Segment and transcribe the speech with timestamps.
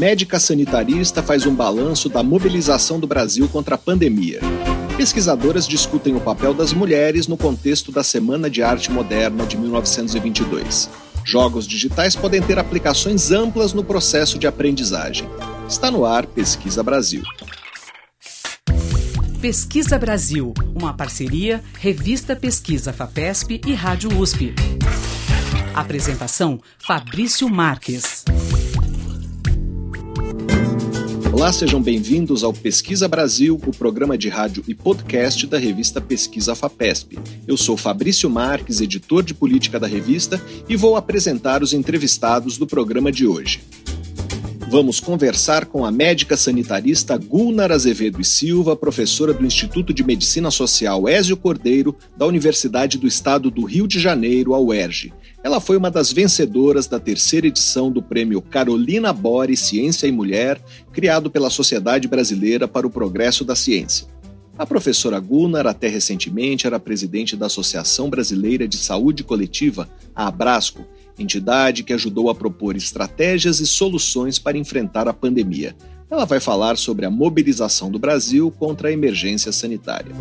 [0.00, 4.40] Médica sanitarista faz um balanço da mobilização do Brasil contra a pandemia.
[4.96, 10.88] Pesquisadoras discutem o papel das mulheres no contexto da Semana de Arte Moderna de 1922.
[11.22, 15.28] Jogos digitais podem ter aplicações amplas no processo de aprendizagem.
[15.68, 17.22] Está no ar Pesquisa Brasil.
[19.38, 24.54] Pesquisa Brasil, uma parceria Revista Pesquisa FAPESP e Rádio USP.
[25.74, 28.24] Apresentação Fabrício Marques.
[31.40, 36.54] Olá, sejam bem-vindos ao Pesquisa Brasil, o programa de rádio e podcast da revista Pesquisa
[36.54, 37.18] FAPESP.
[37.48, 42.66] Eu sou Fabrício Marques, editor de política da revista, e vou apresentar os entrevistados do
[42.66, 43.62] programa de hoje.
[44.68, 50.50] Vamos conversar com a médica sanitarista Gulnar Azevedo e Silva, professora do Instituto de Medicina
[50.50, 55.10] Social Ézio Cordeiro, da Universidade do Estado do Rio de Janeiro, a UERJ.
[55.42, 60.60] Ela foi uma das vencedoras da terceira edição do prêmio Carolina Bore Ciência e Mulher,
[60.92, 64.06] criado pela Sociedade Brasileira para o Progresso da Ciência.
[64.58, 70.86] A professora Gunnar, até recentemente, era presidente da Associação Brasileira de Saúde Coletiva, a Abrasco,
[71.18, 75.74] entidade que ajudou a propor estratégias e soluções para enfrentar a pandemia.
[76.10, 80.12] Ela vai falar sobre a mobilização do Brasil contra a emergência sanitária.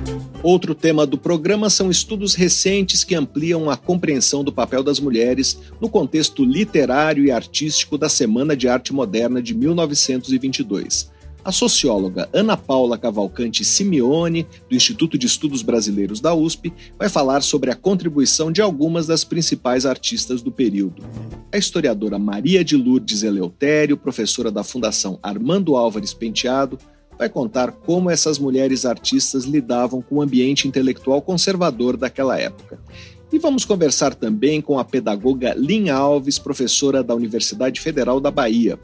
[0.43, 5.59] Outro tema do programa são estudos recentes que ampliam a compreensão do papel das mulheres
[5.81, 11.09] no contexto literário e artístico da Semana de Arte Moderna de 1922.
[11.49, 17.41] A socióloga Ana Paula Cavalcante Simeone, do Instituto de Estudos Brasileiros da USP, vai falar
[17.41, 21.01] sobre a contribuição de algumas das principais artistas do período.
[21.51, 26.77] A historiadora Maria de Lourdes Eleutério, professora da Fundação Armando Álvares Penteado,
[27.17, 32.79] vai contar como essas mulheres artistas lidavam com o ambiente intelectual conservador daquela época.
[33.33, 38.77] E vamos conversar também com a pedagoga Lin Alves, professora da Universidade Federal da Bahia.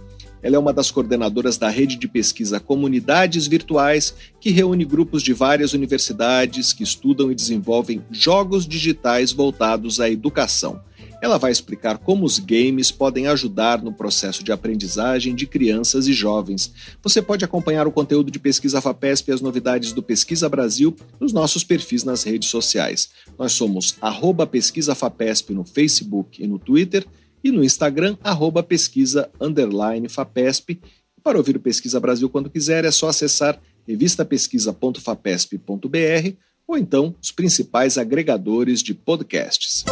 [0.45, 5.33] Ela é uma das coordenadoras da rede de pesquisa Comunidades Virtuais, que reúne grupos de
[5.33, 10.79] várias universidades que estudam e desenvolvem jogos digitais voltados à educação.
[11.19, 16.13] Ela vai explicar como os games podem ajudar no processo de aprendizagem de crianças e
[16.13, 16.71] jovens.
[17.01, 21.33] Você pode acompanhar o conteúdo de Pesquisa FAPESP e as novidades do Pesquisa Brasil nos
[21.33, 23.09] nossos perfis nas redes sociais.
[23.35, 27.03] Nós somos arroba Pesquisa FAPESP no Facebook e no Twitter
[27.45, 30.81] e no Instagram, arroba pesquisa underline FAPESP.
[31.21, 36.33] Para ouvir o Pesquisa Brasil quando quiser, é só acessar revistapesquisa.fapesp.br
[36.67, 39.85] ou então os principais agregadores de podcasts.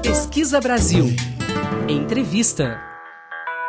[0.00, 1.06] Pesquisa Brasil.
[1.88, 2.80] Entrevista.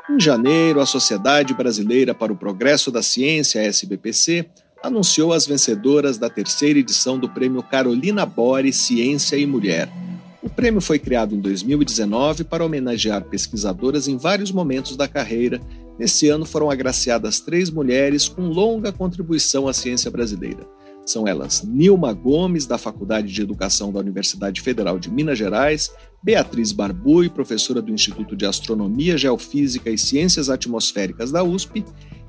[0.08, 4.48] Em janeiro, a Sociedade Brasileira para o Progresso da Ciência, SBPC,
[4.84, 10.05] anunciou as vencedoras da terceira edição do Prêmio Carolina Bore Ciência e Mulher
[10.46, 15.60] o prêmio foi criado em 2019 para homenagear pesquisadoras em vários momentos da carreira.
[15.98, 20.64] Nesse ano foram agraciadas três mulheres com longa contribuição à ciência brasileira.
[21.04, 25.92] São elas Nilma Gomes, da Faculdade de Educação da Universidade Federal de Minas Gerais,
[26.22, 31.84] Beatriz Barbui, professora do Instituto de Astronomia, Geofísica e Ciências Atmosféricas da USP,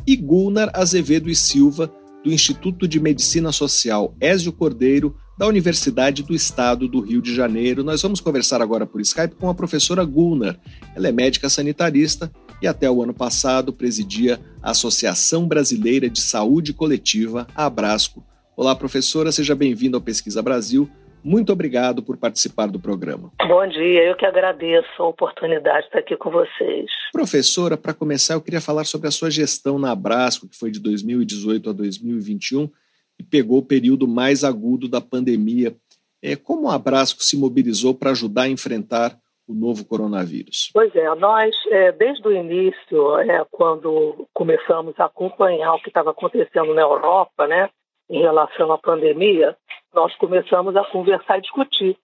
[0.06, 1.92] e Gulnar Azevedo e Silva,
[2.24, 7.84] do Instituto de Medicina Social Ézio Cordeiro, da Universidade do Estado do Rio de Janeiro.
[7.84, 10.56] Nós vamos conversar agora por Skype com a professora Gunnar.
[10.94, 12.30] Ela é médica sanitarista
[12.62, 18.24] e até o ano passado presidia a Associação Brasileira de Saúde Coletiva, a Abrasco.
[18.56, 20.88] Olá, professora, seja bem-vinda ao Pesquisa Brasil.
[21.22, 23.30] Muito obrigado por participar do programa.
[23.46, 26.86] Bom dia, eu que agradeço a oportunidade de estar aqui com vocês.
[27.12, 30.80] Professora, para começar, eu queria falar sobre a sua gestão na Abrasco, que foi de
[30.80, 32.70] 2018 a 2021
[33.18, 35.74] e pegou o período mais agudo da pandemia.
[36.22, 39.18] É, como a Abrasco se mobilizou para ajudar a enfrentar
[39.48, 40.70] o novo coronavírus?
[40.72, 46.10] Pois é, nós, é, desde o início, é, quando começamos a acompanhar o que estava
[46.10, 47.70] acontecendo na Europa, né,
[48.10, 49.56] em relação à pandemia,
[49.94, 51.96] nós começamos a conversar e discutir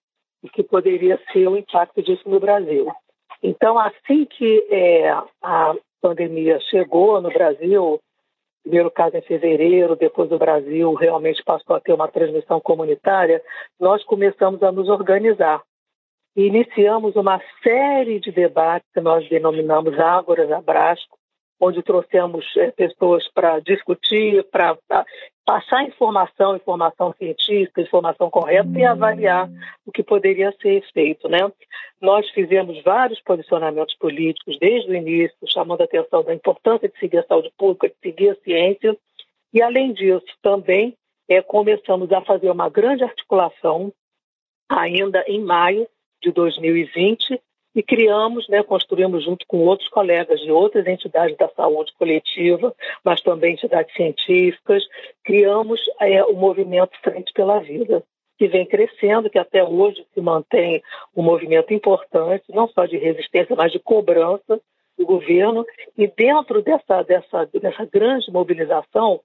[0.43, 2.91] o que poderia ser o impacto disso no Brasil.
[3.43, 5.11] Então, assim que é,
[5.43, 8.01] a pandemia chegou no Brasil,
[8.63, 13.43] primeiro caso em fevereiro, depois o Brasil realmente passou a ter uma transmissão comunitária,
[13.79, 15.63] nós começamos a nos organizar.
[16.35, 21.19] Iniciamos uma série de debates que nós denominamos Ágoras Abrasco,
[21.65, 24.77] onde trouxemos é, pessoas para discutir, para
[25.47, 29.49] passar informação, informação científica, informação correta e avaliar
[29.87, 31.39] o que poderia ser feito, né?
[32.01, 37.19] Nós fizemos vários posicionamentos políticos desde o início, chamando a atenção da importância de seguir
[37.19, 38.97] a saúde pública, de seguir a ciência,
[39.55, 40.97] e além disso, também
[41.29, 43.93] é, começamos a fazer uma grande articulação
[44.69, 45.87] ainda em maio
[46.21, 47.41] de 2020
[47.75, 52.75] e criamos, né, construímos junto com outros colegas de outras entidades da saúde coletiva,
[53.05, 54.85] mas também entidades científicas,
[55.25, 58.03] criamos é, o movimento Frente pela Vida,
[58.39, 60.83] que vem crescendo, que até hoje se mantém
[61.17, 64.61] um movimento importante, não só de resistência, mas de cobrança
[64.99, 65.65] do governo.
[65.97, 69.21] E dentro dessa, dessa, dessa grande mobilização,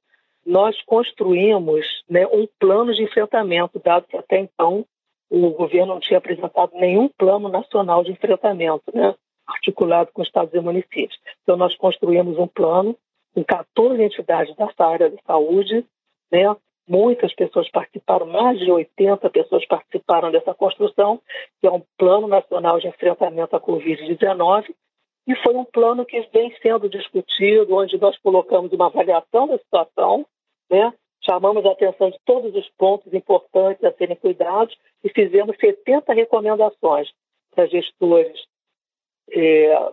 [0.46, 4.86] nós construímos né, um plano de enfrentamento, dado que até então
[5.30, 9.14] o governo não tinha apresentado nenhum plano nacional de enfrentamento, né,
[9.46, 11.18] articulado com estados e municípios.
[11.44, 12.98] Então, nós construímos um plano
[13.34, 15.86] com 14 entidades dessa área de saúde,
[16.32, 16.56] né,
[16.88, 21.22] muitas pessoas participaram, mais de 80 pessoas participaram dessa construção,
[21.60, 24.74] que é um plano nacional de enfrentamento à Covid-19,
[25.28, 30.26] e foi um plano que vem sendo discutido, onde nós colocamos uma avaliação da situação,
[30.70, 30.94] né,
[31.26, 37.10] chamamos a atenção de todos os pontos importantes a serem cuidados e fizemos 70 recomendações
[37.54, 38.38] para gestores
[39.32, 39.92] é,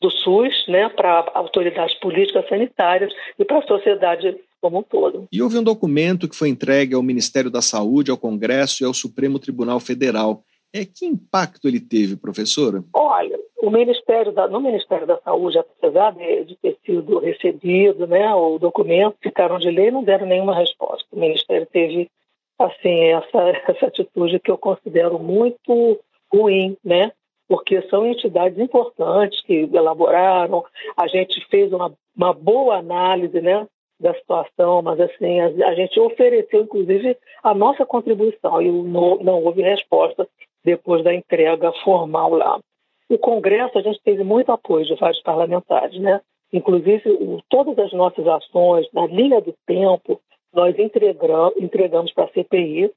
[0.00, 5.26] do SUS, né, para autoridades políticas sanitárias e para a sociedade como um todo.
[5.30, 8.94] E houve um documento que foi entregue ao Ministério da Saúde, ao Congresso e ao
[8.94, 10.42] Supremo Tribunal Federal.
[10.72, 12.82] É, que impacto ele teve, professora?
[12.92, 18.34] Olha, o Ministério da, no Ministério da Saúde, apesar de, de, ter sido recebido né,
[18.34, 21.04] o documento, ficaram de lei, não deram nenhuma resposta.
[21.12, 22.10] O Ministério teve
[22.58, 25.98] assim essa, essa atitude que eu considero muito
[26.32, 27.12] ruim, né?
[27.48, 30.64] Porque são entidades importantes que elaboraram,
[30.96, 33.66] a gente fez uma, uma boa análise, né?
[34.00, 39.44] da situação, mas assim a, a, gente ofereceu inclusive a nossa contribuição e não, não
[39.44, 40.28] houve resposta
[40.64, 42.60] depois da entrega formal lá.
[43.08, 46.20] O Congresso a gente teve muito apoio de vários parlamentares, né?
[46.52, 47.02] Inclusive
[47.48, 50.20] todas as nossas ações na linha do tempo
[50.52, 52.90] nós entregamos, entregamos para a CPI,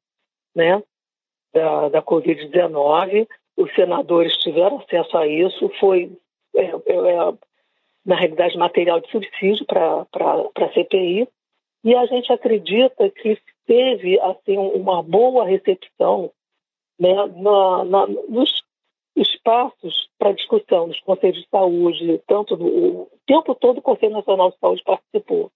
[0.56, 0.82] né?
[1.54, 3.28] Da, da Covid-19.
[3.58, 5.70] Os senadores tiveram acesso a isso.
[5.80, 6.12] Foi
[6.56, 7.34] é, é, é
[8.08, 10.06] na realidade, material de subsídio para
[10.56, 11.28] a CPI.
[11.84, 16.32] E a gente acredita que teve assim, uma boa recepção
[16.98, 18.64] né, na, na, nos
[19.18, 24.52] espaços para discussão nos conselhos de saúde, tanto do, o tempo todo o Conselho Nacional
[24.52, 25.52] de Saúde participou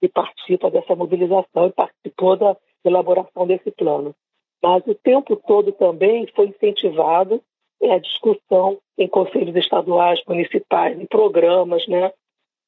[0.00, 4.14] e participa dessa mobilização e participou da elaboração desse plano.
[4.62, 7.42] Mas o tempo todo também foi incentivado
[7.82, 12.12] é a discussão em conselhos estaduais, municipais, em programas né,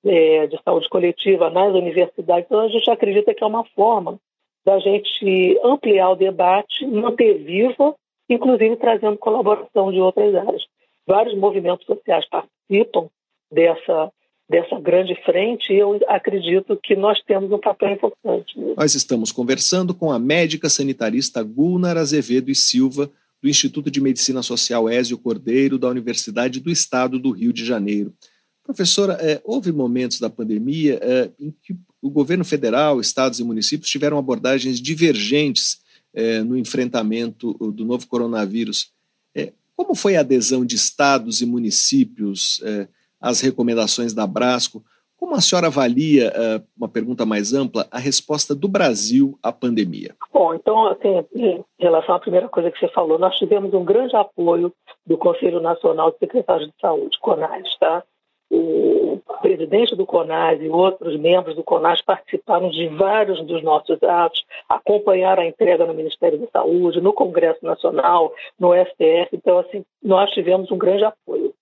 [0.05, 2.47] é, de saúde coletiva nas universidades.
[2.47, 4.19] Então, a gente acredita que é uma forma
[4.65, 7.95] da gente ampliar o debate, manter viva,
[8.29, 10.63] inclusive trazendo colaboração de outras áreas.
[11.07, 13.09] Vários movimentos sociais participam
[13.53, 14.11] dessa,
[14.49, 18.59] dessa grande frente e eu acredito que nós temos um papel importante.
[18.77, 23.11] Nós estamos conversando com a médica sanitarista Gulnar Azevedo e Silva,
[23.43, 28.15] do Instituto de Medicina Social Ézio Cordeiro, da Universidade do Estado do Rio de Janeiro.
[28.63, 33.91] Professora, é, houve momentos da pandemia é, em que o governo federal, estados e municípios
[33.91, 35.84] tiveram abordagens divergentes
[36.15, 38.93] é, no enfrentamento do novo coronavírus.
[39.35, 42.89] É, como foi a adesão de estados e municípios é,
[43.21, 44.85] às recomendações da Brasco?
[45.25, 50.15] Como a senhora avalia, uh, uma pergunta mais ampla, a resposta do Brasil à pandemia?
[50.31, 54.15] Bom, então, assim, em relação à primeira coisa que você falou, nós tivemos um grande
[54.15, 54.71] apoio
[55.07, 58.03] do Conselho Nacional de Secretários de Saúde, CONAS, tá?
[58.51, 64.45] O presidente do CONAS e outros membros do CONAS participaram de vários dos nossos atos,
[64.69, 69.29] acompanharam a entrega no Ministério da Saúde, no Congresso Nacional, no STF.
[69.33, 71.53] Então, assim, nós tivemos um grande apoio.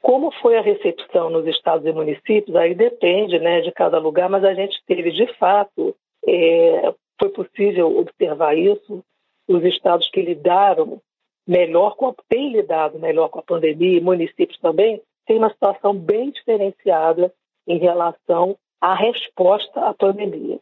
[0.00, 4.42] Como foi a recepção nos estados e municípios, aí depende né, de cada lugar, mas
[4.44, 5.94] a gente teve, de fato,
[6.26, 9.02] é, foi possível observar isso,
[9.48, 11.00] os estados que lidaram
[11.46, 16.30] melhor, com a, têm lidado melhor com a pandemia, municípios também, têm uma situação bem
[16.30, 17.32] diferenciada
[17.66, 20.58] em relação à resposta à pandemia.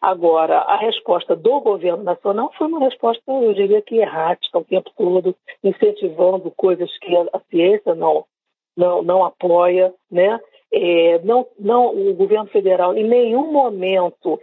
[0.00, 4.90] Agora, a resposta do governo nacional foi uma resposta, eu diria que errática o tempo
[4.94, 8.26] todo, incentivando coisas que a ciência não,
[8.76, 10.38] não, não apoia, né?
[10.70, 14.38] É, não, não, o governo federal em nenhum momento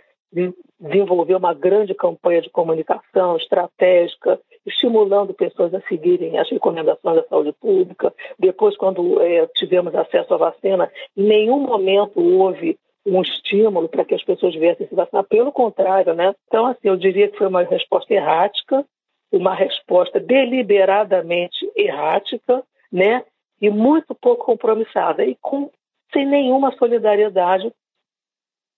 [0.79, 7.53] desenvolveu uma grande campanha de comunicação estratégica, estimulando pessoas a seguirem as recomendações da saúde
[7.59, 8.13] pública.
[8.37, 14.13] Depois, quando é, tivemos acesso à vacina, em nenhum momento houve um estímulo para que
[14.13, 15.23] as pessoas viessem se vacinar.
[15.23, 16.35] Pelo contrário, né?
[16.47, 18.85] Então, assim, eu diria que foi uma resposta errática,
[19.31, 23.23] uma resposta deliberadamente errática, né?
[23.61, 25.69] e muito pouco compromissada e com,
[26.11, 27.71] sem nenhuma solidariedade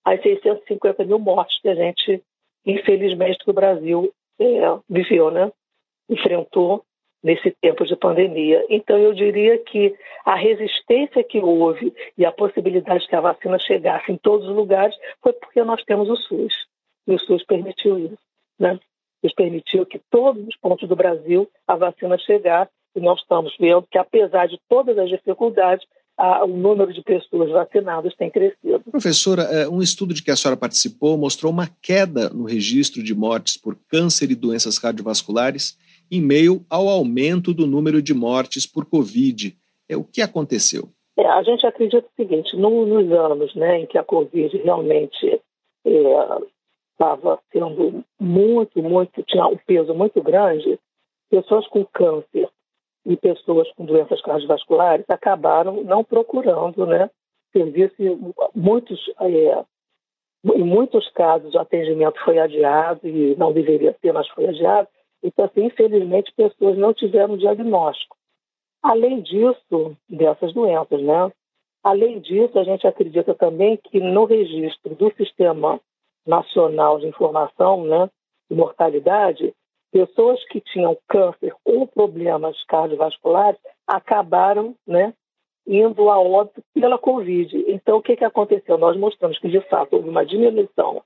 [0.04, 2.22] às 650 mil mortes que a gente,
[2.66, 4.46] infelizmente, que o Brasil é,
[4.90, 5.50] viveu, né?
[6.10, 6.84] Enfrentou
[7.24, 8.66] nesse tempo de pandemia.
[8.70, 9.96] Então, eu diria que
[10.26, 14.96] a resistência que houve e a possibilidade que a vacina chegasse em todos os lugares
[15.22, 16.54] foi porque nós temos o SUS.
[17.08, 18.18] E o SUS permitiu isso.
[18.60, 18.78] Né?
[19.24, 23.88] Isso permitiu que todos os pontos do Brasil a vacina chegasse e nós estamos vendo
[23.90, 25.86] que, apesar de todas as dificuldades,
[26.44, 28.82] o número de pessoas vacinadas tem crescido.
[28.92, 33.16] Professora, é, um estudo de que a senhora participou mostrou uma queda no registro de
[33.16, 35.76] mortes por câncer e doenças cardiovasculares
[36.14, 39.58] em meio ao aumento do número de mortes por Covid.
[39.90, 40.90] É, o que aconteceu?
[41.18, 45.42] É, a gente acredita o seguinte: no, nos anos né, em que a Covid realmente
[46.94, 50.80] estava é, sendo muito, muito, tinha um peso muito grande,
[51.30, 52.48] pessoas com câncer
[53.06, 57.10] e pessoas com doenças cardiovasculares acabaram não procurando né,
[57.52, 57.96] serviço.
[58.56, 59.64] Muitos, é,
[60.46, 64.88] em muitos casos, o atendimento foi adiado e não deveria ser, mas foi adiado.
[65.24, 68.18] Então, assim, infelizmente, pessoas não tiveram diagnóstico.
[68.82, 71.32] Além disso, dessas doenças, né?
[71.82, 75.80] Além disso, a gente acredita também que no registro do Sistema
[76.26, 78.10] Nacional de Informação né,
[78.50, 79.54] de Mortalidade,
[79.92, 85.14] pessoas que tinham câncer ou problemas cardiovasculares acabaram né,
[85.68, 87.66] indo a óbito pela Covid.
[87.68, 88.78] Então, o que, que aconteceu?
[88.78, 91.02] Nós mostramos que, de fato, houve uma diminuição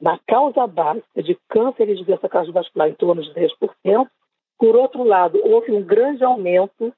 [0.00, 4.08] na causa básica de câncer e de doença cardiovascular em torno de 10%.
[4.58, 6.92] Por outro lado, houve um grande aumento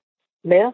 [0.45, 0.73] né,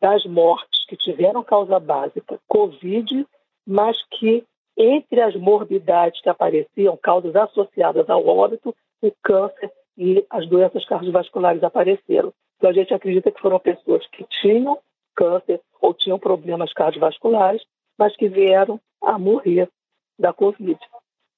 [0.00, 3.26] das mortes que tiveram causa básica Covid,
[3.66, 4.44] mas que
[4.76, 11.62] entre as morbidades que apareciam, causas associadas ao óbito, o câncer e as doenças cardiovasculares
[11.62, 12.32] apareceram.
[12.56, 14.78] Então a gente acredita que foram pessoas que tinham
[15.14, 17.62] câncer ou tinham problemas cardiovasculares,
[17.98, 19.68] mas que vieram a morrer
[20.18, 20.78] da Covid.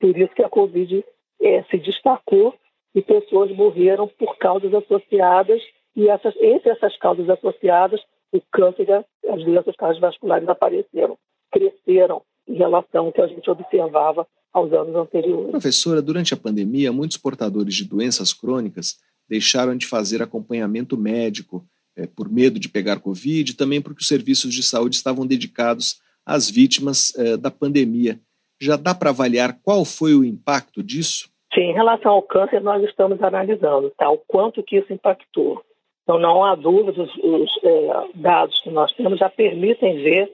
[0.05, 1.03] Por isso que a Covid
[1.41, 2.55] é, se destacou
[2.95, 5.63] e pessoas morreram por causas associadas,
[5.97, 11.17] e essas, entre essas causas associadas, o câncer e as doenças cardiovasculares apareceram,
[11.51, 15.53] cresceram em relação ao que a gente observava aos anos anteriores.
[15.53, 22.07] Professora, durante a pandemia, muitos portadores de doenças crônicas deixaram de fazer acompanhamento médico é,
[22.07, 27.11] por medo de pegar Covid, também porque os serviços de saúde estavam dedicados às vítimas
[27.17, 28.21] é, da pandemia.
[28.61, 31.29] Já dá para avaliar qual foi o impacto disso?
[31.55, 35.63] Sim, em relação ao câncer, nós estamos analisando tá, o quanto que isso impactou.
[36.03, 40.33] Então, não há dúvida, os, os é, dados que nós temos já permitem ver,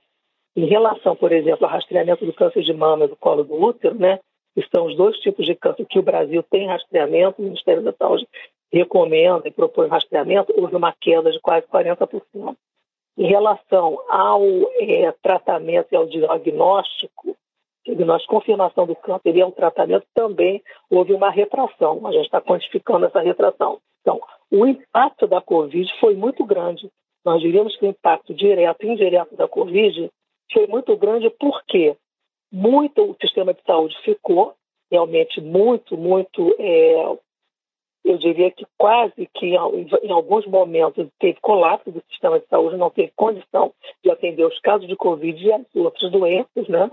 [0.56, 3.94] em relação, por exemplo, ao rastreamento do câncer de mama e do colo do útero,
[3.94, 4.18] né,
[4.54, 7.92] que são os dois tipos de câncer que o Brasil tem rastreamento, o Ministério da
[7.92, 8.26] Saúde
[8.72, 12.56] recomenda e propõe rastreamento, houve uma queda de quase 40%.
[13.18, 14.42] Em relação ao
[14.80, 17.36] é, tratamento e ao diagnóstico,
[17.84, 22.06] diagnóstico, confirmação do câncer e ao tratamento, também houve uma retração.
[22.06, 23.78] A gente está quantificando essa retração.
[24.00, 24.20] Então,
[24.50, 26.90] o impacto da Covid foi muito grande.
[27.24, 30.10] Nós diríamos que o impacto direto e indireto da Covid
[30.52, 31.96] foi muito grande porque
[32.52, 34.54] muito o sistema de saúde ficou
[34.90, 37.16] realmente muito, muito, é,
[38.04, 42.90] eu diria que quase que em alguns momentos teve colapso do sistema de saúde, não
[42.90, 43.72] teve condição
[44.02, 46.90] de atender os casos de Covid e as outras doenças, né?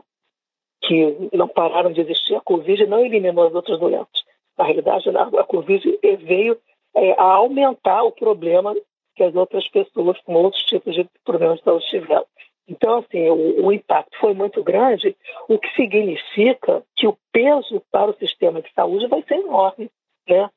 [0.82, 4.26] Que não pararam de existir, a Covid não eliminou as outras doenças.
[4.58, 6.58] Na realidade, a Covid veio
[6.96, 8.76] é, a aumentar o problema
[9.16, 12.26] que as outras pessoas com outros tipos de problemas de saúde tiveram.
[12.68, 15.16] Então, assim, o, o, impacto foi muito grande,
[15.48, 19.90] o que significa que o peso para o sistema de saúde vai ser enorme,
[20.28, 20.50] né?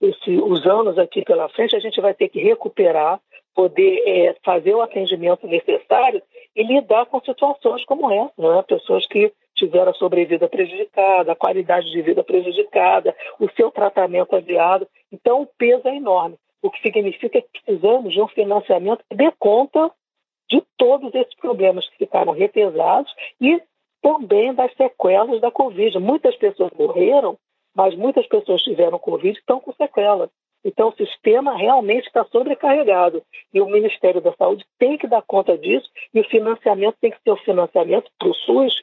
[0.00, 3.18] Esse, os anos aqui pela frente, a gente vai ter que recuperar,
[3.54, 6.22] poder é, fazer o atendimento necessário
[6.54, 8.62] e lidar com situações como essa, né?
[8.68, 14.86] Pessoas que tiveram a sobrevida prejudicada, a qualidade de vida prejudicada, o seu tratamento adiado.
[15.12, 19.30] Então, o peso é enorme, o que significa que precisamos de um financiamento que dê
[19.38, 19.90] conta
[20.50, 23.62] de todos esses problemas que ficaram repesados e
[24.02, 25.98] também das sequelas da Covid.
[25.98, 27.38] Muitas pessoas morreram,
[27.74, 30.30] mas muitas pessoas tiveram Covid e estão com sequelas.
[30.64, 33.22] Então, o sistema realmente está sobrecarregado.
[33.52, 37.20] E o Ministério da Saúde tem que dar conta disso, e o financiamento tem que
[37.22, 38.74] ser o financiamento para o SUS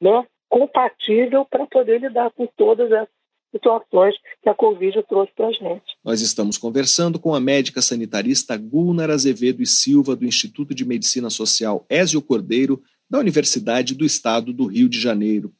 [0.00, 3.08] né, compatível para poder lidar com todas as
[3.52, 5.84] situações que a Covid trouxe para a gente.
[6.04, 11.30] Nós estamos conversando com a médica sanitarista Gulnar Azevedo e Silva, do Instituto de Medicina
[11.30, 15.52] Social Ézio Cordeiro, da Universidade do Estado do Rio de Janeiro.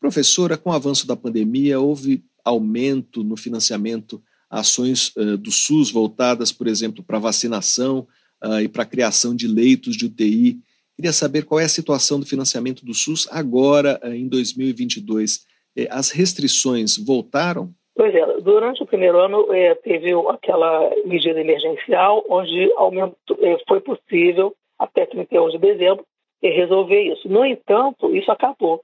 [0.00, 5.90] Professora, com o avanço da pandemia, houve aumento no financiamento a ações uh, do SUS
[5.90, 8.06] voltadas, por exemplo, para vacinação
[8.44, 10.60] uh, e para a criação de leitos de UTI.
[10.96, 15.46] Queria saber qual é a situação do financiamento do SUS agora, eh, em 2022.
[15.76, 17.72] Eh, as restrições voltaram?
[17.94, 23.80] Pois é, durante o primeiro ano é, teve aquela medida emergencial onde aumento, é, foi
[23.80, 26.04] possível, até 31 de dezembro,
[26.42, 27.28] é, resolver isso.
[27.28, 28.82] No entanto, isso acabou.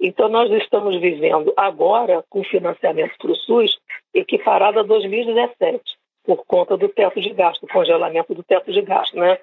[0.00, 3.78] Então, nós estamos vivendo agora com financiamento para o SUS
[4.14, 5.82] equiparado a 2017,
[6.24, 9.38] por conta do teto de gasto, do congelamento do teto de gasto, né?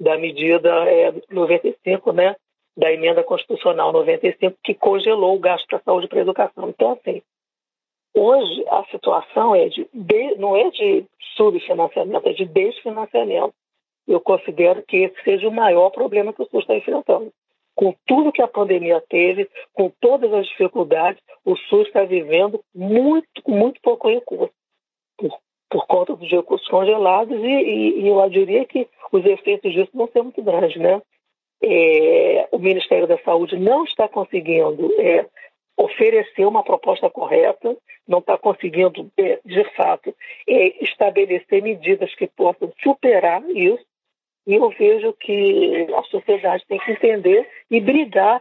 [0.00, 2.36] Da medida é, 95, né?
[2.76, 6.68] Da emenda constitucional 95, que congelou o gasto para saúde e para educação.
[6.68, 7.22] Então, assim,
[8.14, 11.04] hoje a situação é de, de não é de
[11.36, 13.54] subfinanciamento, é de desfinanciamento.
[14.06, 17.32] Eu considero que esse seja o maior problema que o SUS está enfrentando
[17.78, 23.28] com tudo que a pandemia teve, com todas as dificuldades, o SUS está vivendo muito,
[23.46, 24.52] muito pouco recurso,
[25.16, 25.38] por,
[25.70, 30.08] por conta dos recursos congelados, e, e, e, eu diria que os efeitos disso vão
[30.08, 31.00] ser muito grandes, né?
[31.62, 35.26] É, o Ministério da Saúde não está conseguindo é,
[35.76, 40.14] oferecer uma proposta correta, não está conseguindo, é, de fato,
[40.48, 43.84] é, estabelecer medidas que possam superar isso,
[44.46, 48.40] e eu vejo que a sociedade tem que entender e brigar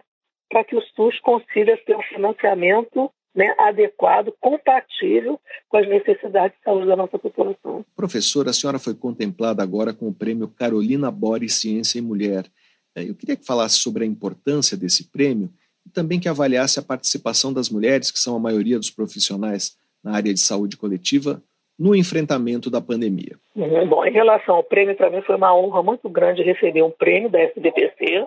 [0.50, 6.64] para que o SUS consiga ter um financiamento né, adequado, compatível com as necessidades de
[6.64, 7.86] saúde da nossa população.
[7.96, 12.46] Professora, a senhora foi contemplada agora com o prêmio Carolina Boris Ciência e Mulher.
[12.96, 15.50] É, eu queria que falasse sobre a importância desse prêmio
[15.86, 20.16] e também que avaliasse a participação das mulheres, que são a maioria dos profissionais na
[20.16, 21.42] área de saúde coletiva,
[21.78, 23.38] no enfrentamento da pandemia?
[23.56, 23.88] Uhum.
[23.88, 27.30] Bom, em relação ao prêmio, para mim foi uma honra muito grande receber um prêmio
[27.30, 28.26] da SBPC,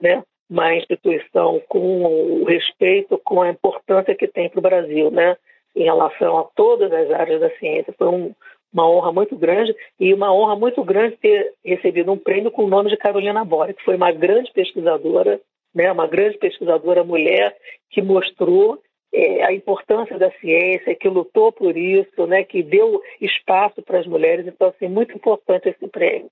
[0.00, 0.22] né?
[0.48, 2.02] Uma instituição com
[2.40, 5.36] o respeito, com a importância que tem para o Brasil, né?
[5.78, 7.94] em relação a todas as áreas da ciência.
[7.96, 8.34] Foi um,
[8.72, 12.68] uma honra muito grande e uma honra muito grande ter recebido um prêmio com o
[12.68, 15.40] nome de Carolina Bora, que foi uma grande pesquisadora,
[15.74, 17.56] né, uma grande pesquisadora mulher
[17.90, 18.80] que mostrou
[19.12, 24.06] é, a importância da ciência, que lutou por isso, né, que deu espaço para as
[24.06, 24.46] mulheres.
[24.46, 26.30] Então, assim, muito importante esse prêmio.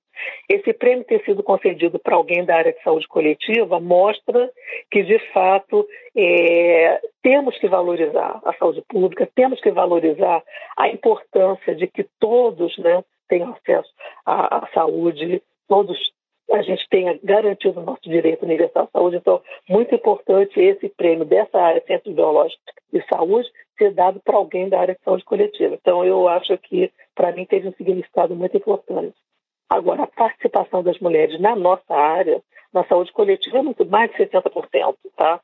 [0.49, 4.51] Esse prêmio ter sido concedido para alguém da área de saúde coletiva mostra
[4.91, 5.87] que, de fato,
[6.17, 10.43] é, temos que valorizar a saúde pública, temos que valorizar
[10.77, 13.91] a importância de que todos né, tenham acesso
[14.25, 15.99] à, à saúde, todos
[16.51, 19.17] a gente tenha garantido o nosso direito universal à saúde.
[19.17, 24.69] Então, muito importante esse prêmio dessa área Centro Biológico de Saúde ser dado para alguém
[24.69, 25.75] da área de saúde coletiva.
[25.75, 29.15] Então, eu acho que, para mim, teve um significado muito importante.
[29.69, 32.41] Agora, a participação das mulheres na nossa área,
[32.73, 35.41] na saúde coletiva, é muito mais de 60%, tá?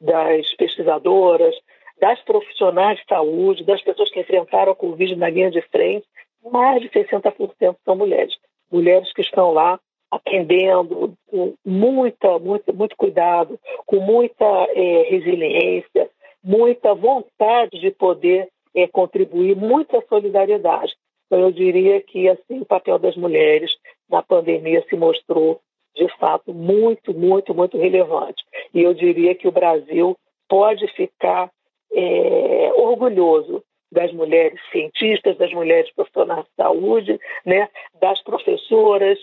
[0.00, 1.54] Das pesquisadoras,
[2.00, 6.06] das profissionais de saúde, das pessoas que enfrentaram a Covid na linha de frente,
[6.50, 8.34] mais de 60% são mulheres.
[8.72, 9.78] Mulheres que estão lá
[10.10, 14.44] atendendo com muita, muito, muito cuidado, com muita
[14.74, 16.10] é, resiliência,
[16.42, 20.94] muita vontade de poder é, contribuir, muita solidariedade.
[21.26, 23.76] Então, eu diria que assim o papel das mulheres
[24.08, 25.60] na pandemia se mostrou
[25.94, 28.42] de fato muito, muito, muito relevante.
[28.74, 30.16] E eu diria que o Brasil
[30.48, 31.50] pode ficar
[31.92, 37.68] é, orgulhoso das mulheres cientistas, das mulheres profissionais de saúde, né,
[38.00, 39.18] das professoras,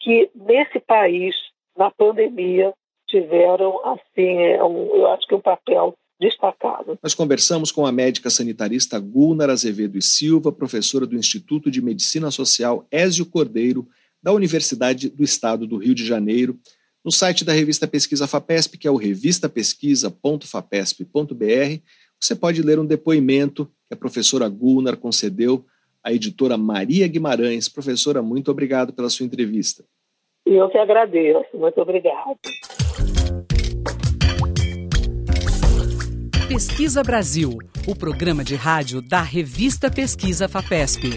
[0.00, 1.34] que nesse país,
[1.76, 2.72] na pandemia,
[3.06, 6.98] tiveram, assim, é, um, eu acho que um papel destacado.
[7.02, 12.30] Nós conversamos com a médica sanitarista Gulnar Azevedo e Silva, professora do Instituto de Medicina
[12.30, 13.88] Social Ézio Cordeiro,
[14.22, 16.58] da Universidade do Estado do Rio de Janeiro,
[17.04, 21.82] no site da revista Pesquisa FAPESP, que é o revistapesquisa.fapesp.br,
[22.20, 25.64] você pode ler um depoimento que a professora Gulnar concedeu
[26.08, 27.68] à editora Maria Guimarães.
[27.68, 29.84] Professora, muito obrigado pela sua entrevista.
[30.46, 31.54] E eu que agradeço.
[31.54, 32.34] Muito obrigada.
[36.48, 41.10] Pesquisa Brasil, o programa de rádio da revista Pesquisa FAPESP.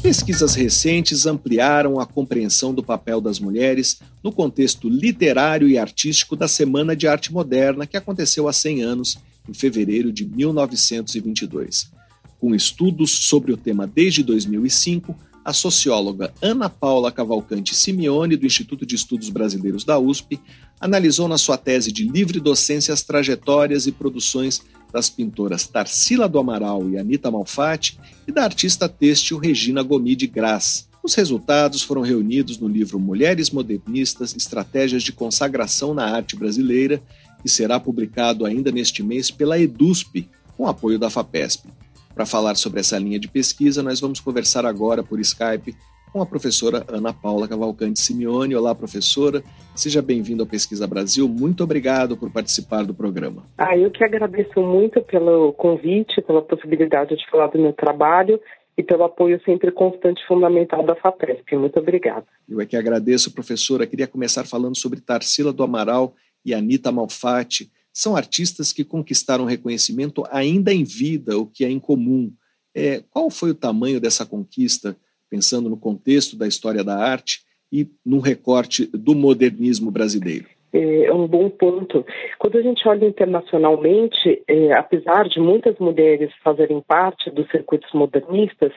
[0.00, 6.46] Pesquisas recentes ampliaram a compreensão do papel das mulheres no contexto literário e artístico da
[6.46, 11.90] Semana de Arte Moderna, que aconteceu há 100 anos, em fevereiro de 1922.
[12.38, 18.84] Com estudos sobre o tema desde 2005, a socióloga Ana Paula Cavalcante Simeone, do Instituto
[18.84, 20.40] de Estudos Brasileiros da USP,
[20.80, 24.60] analisou na sua tese de livre docência as trajetórias e produções
[24.92, 30.26] das pintoras Tarsila do Amaral e Anita Malfatti e da artista têxtil Regina Gomi de
[30.26, 30.88] Graz.
[31.00, 37.00] Os resultados foram reunidos no livro Mulheres Modernistas Estratégias de Consagração na Arte Brasileira,
[37.46, 41.68] que será publicado ainda neste mês pela EDUSP, com apoio da FAPESP.
[42.12, 45.78] Para falar sobre essa linha de pesquisa, nós vamos conversar agora por Skype com
[46.12, 48.56] com a professora Ana Paula Cavalcante Simeone.
[48.56, 49.44] Olá, professora.
[49.76, 51.28] Seja bem-vindo ao Pesquisa Brasil.
[51.28, 53.44] Muito obrigado por participar do programa.
[53.56, 58.40] Ah, eu que agradeço muito pelo convite, pela possibilidade de falar do meu trabalho
[58.76, 61.54] e pelo apoio sempre constante e fundamental da FAPESP.
[61.54, 62.26] Muito obrigada.
[62.48, 63.86] Eu é que agradeço, professora.
[63.86, 66.12] Queria começar falando sobre Tarsila do Amaral
[66.46, 67.70] e Anita Malfatti.
[67.92, 72.32] São artistas que conquistaram reconhecimento ainda em vida, o que é incomum.
[72.74, 74.96] É, qual foi o tamanho dessa conquista,
[75.28, 77.40] pensando no contexto da história da arte
[77.72, 80.46] e num recorte do modernismo brasileiro?
[80.72, 82.04] É, é um bom ponto.
[82.38, 88.72] Quando a gente olha internacionalmente, é, apesar de muitas mulheres fazerem parte dos circuitos modernistas,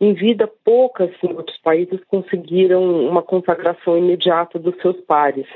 [0.00, 5.46] em vida, poucas em outros países conseguiram uma consagração imediata dos seus pares.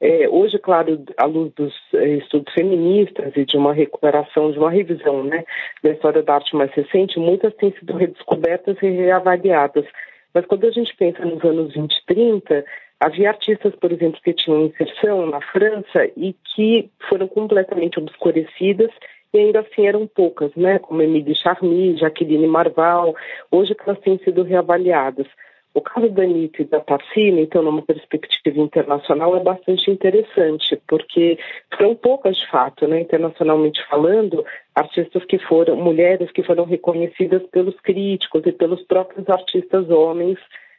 [0.00, 4.70] É, hoje, claro, à luz dos é, estudos feministas e de uma recuperação, de uma
[4.70, 5.44] revisão né,
[5.82, 9.84] da história da arte mais recente, muitas têm sido redescobertas e reavaliadas.
[10.32, 12.64] Mas quando a gente pensa nos anos 20 e 30,
[13.00, 18.90] havia artistas, por exemplo, que tinham inserção na França e que foram completamente obscurecidas
[19.32, 20.78] e ainda assim eram poucas, né?
[20.78, 23.14] como Emílie Charmy, Jaqueline Marval,
[23.50, 25.26] hoje elas têm sido reavaliadas.
[25.74, 31.38] O caso da Anitta e da Tarsila, então, numa perspectiva internacional, é bastante interessante, porque
[31.76, 37.78] são poucas de fato, né, internacionalmente falando, artistas que foram, mulheres que foram reconhecidas pelos
[37.80, 40.38] críticos e pelos próprios artistas homens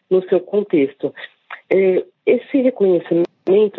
[0.09, 1.13] no seu contexto.
[1.69, 3.29] É, esse reconhecimento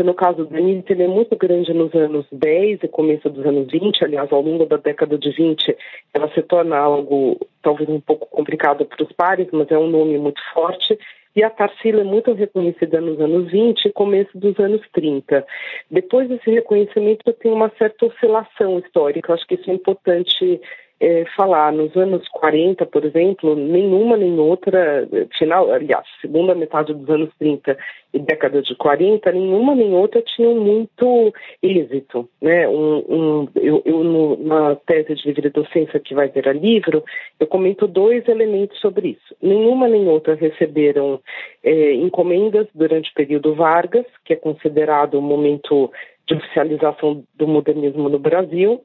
[0.04, 3.70] no caso da Anitta, ele é muito grande nos anos 10 e começo dos anos
[3.70, 5.76] 20, aliás, ao longo da década de 20,
[6.12, 10.18] ela se torna algo talvez um pouco complicado para os pares, mas é um nome
[10.18, 10.98] muito forte.
[11.36, 15.46] E a Tarsila é muito reconhecida nos anos 20 e começo dos anos 30.
[15.88, 19.30] Depois desse reconhecimento, tem uma certa oscilação histórica.
[19.30, 20.60] Eu acho que isso é importante
[21.00, 25.08] é, falar, nos anos 40, por exemplo, nenhuma nem outra,
[25.38, 27.76] final, aliás, segunda metade dos anos 30
[28.12, 31.32] e década de 40, nenhuma nem outra tinham muito
[31.62, 32.28] êxito.
[32.42, 32.68] Né?
[32.68, 37.02] Um, um, eu, eu no, na tese de livre docência que vai virar livro,
[37.38, 39.34] eu comento dois elementos sobre isso.
[39.40, 41.18] Nenhuma nem outra receberam
[41.64, 45.90] é, encomendas durante o período Vargas, que é considerado o momento
[46.26, 48.82] de oficialização do modernismo no Brasil,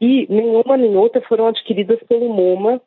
[0.00, 2.80] e nenhuma nem outra foram adquiridas pelo MoMA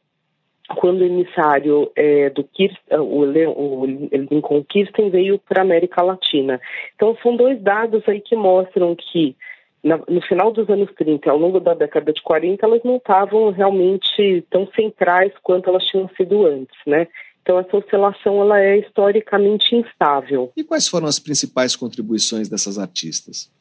[0.77, 6.59] quando o emissário é, do Kirsten, o, o Lincoln Kirsten veio para a América Latina.
[6.95, 9.35] Então são dois dados aí que mostram que
[9.83, 13.51] na, no final dos anos 30, ao longo da década de 40, elas não estavam
[13.51, 17.07] realmente tão centrais quanto elas tinham sido antes, né?
[17.41, 20.51] Então essa oscilação ela é historicamente instável.
[20.55, 23.51] E quais foram as principais contribuições dessas artistas?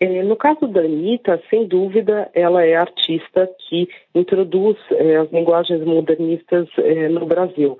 [0.00, 5.30] É, no caso da Anitta, sem dúvida, ela é a artista que introduz é, as
[5.32, 7.76] linguagens modernistas é, no Brasil.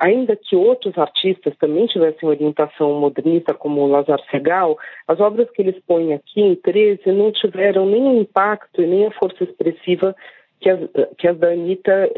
[0.00, 5.78] Ainda que outros artistas também tivessem orientação modernista, como Lazar Segal, as obras que eles
[5.86, 10.16] põem aqui em 13 não tiveram o impacto e nem a força expressiva
[10.60, 10.80] que as,
[11.16, 11.36] que as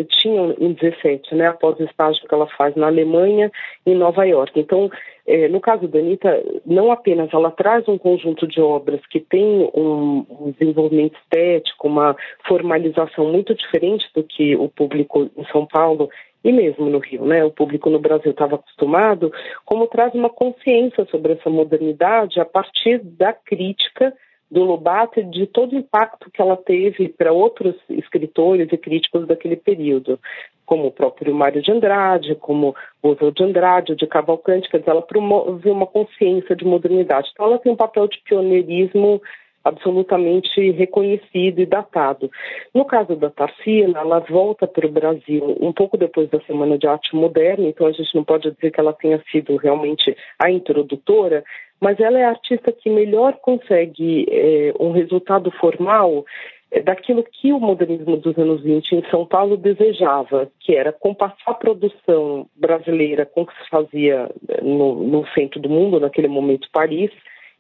[0.09, 3.51] tinham em 17, né, após o estágio que ela faz na Alemanha
[3.85, 4.59] e em Nova York.
[4.59, 4.91] Então,
[5.27, 9.71] é, no caso da Anitta, não apenas ela traz um conjunto de obras que tem
[9.75, 16.09] um, um desenvolvimento estético, uma formalização muito diferente do que o público em São Paulo
[16.43, 19.31] e mesmo no Rio, né, o público no Brasil estava acostumado,
[19.65, 24.15] como traz uma consciência sobre essa modernidade a partir da crítica
[24.51, 29.57] do Lobato de todo o impacto que ela teve para outros escritores e críticos daquele
[29.57, 30.19] período,
[30.67, 35.03] como o próprio Mário de Andrade, como Oswald de Andrade, de Cavalcante, quer dizer, ela
[35.03, 37.29] promove uma consciência de modernidade.
[37.33, 39.21] Então ela tem um papel de pioneirismo
[39.65, 42.31] absolutamente reconhecido e datado.
[42.75, 46.87] No caso da Tarsila, ela volta para o Brasil um pouco depois da Semana de
[46.87, 51.45] Arte Moderna, então a gente não pode dizer que ela tenha sido realmente a introdutora,
[51.81, 56.25] mas ela é a artista que melhor consegue é, um resultado formal
[56.71, 61.37] é, daquilo que o modernismo dos anos 20 em São Paulo desejava, que era compassar
[61.47, 66.29] a produção brasileira com o que se fazia é, no, no centro do mundo, naquele
[66.29, 67.11] momento Paris,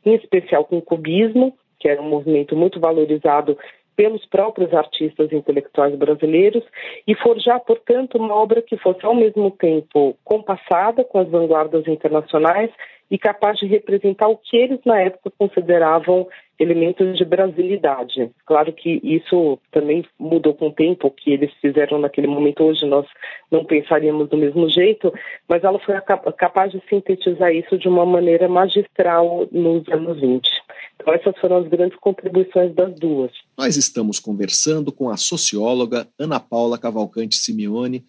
[0.04, 3.59] em especial com o cubismo, que era um movimento muito valorizado
[3.97, 6.64] pelos próprios artistas intelectuais brasileiros
[7.07, 12.71] e forjar, portanto, uma obra que fosse ao mesmo tempo compassada com as vanguardas internacionais
[13.11, 16.29] e capaz de representar o que eles na época consideravam
[16.61, 18.31] elementos de brasilidade.
[18.44, 23.07] Claro que isso também mudou com o tempo, que eles fizeram naquele momento hoje nós
[23.51, 25.12] não pensaríamos do mesmo jeito,
[25.49, 25.94] mas ela foi
[26.37, 30.49] capaz de sintetizar isso de uma maneira magistral nos anos 20.
[30.96, 33.33] Então essas foram as grandes contribuições das duas.
[33.57, 38.05] Nós estamos conversando com a socióloga Ana Paula Cavalcante Simeone,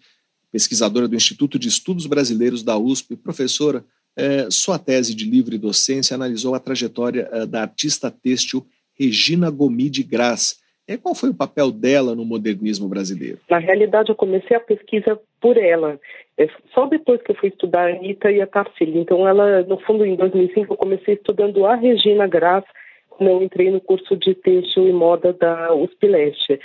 [0.50, 3.16] pesquisadora do Instituto de Estudos Brasileiros da USP.
[3.16, 3.82] Professora,
[4.16, 8.64] é, sua tese de livre docência analisou a trajetória é, da artista têxtil
[8.98, 10.60] Regina Gomi de Graz.
[10.86, 13.38] E qual foi o papel dela no modernismo brasileiro?
[13.48, 15.98] Na realidade, eu comecei a pesquisa por ela.
[16.36, 18.98] É, só depois que eu fui estudar a Anitta e a Tarsila.
[18.98, 22.64] Então, ela, no fundo, em 2005, eu comecei estudando a Regina Graz,
[23.08, 26.60] quando eu entrei no curso de têxtil e moda da USP Leste.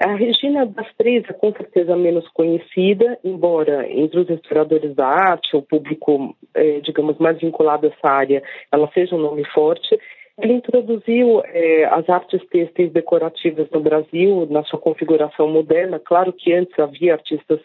[0.00, 5.54] A Regina das três é com certeza menos conhecida, embora entre os historiadores da arte,
[5.54, 9.98] o público, é, digamos, mais vinculado a essa área, ela seja um nome forte.
[10.38, 15.98] Ele introduziu é, as artes têxteis decorativas no Brasil, na sua configuração moderna.
[15.98, 17.60] Claro que antes havia artistas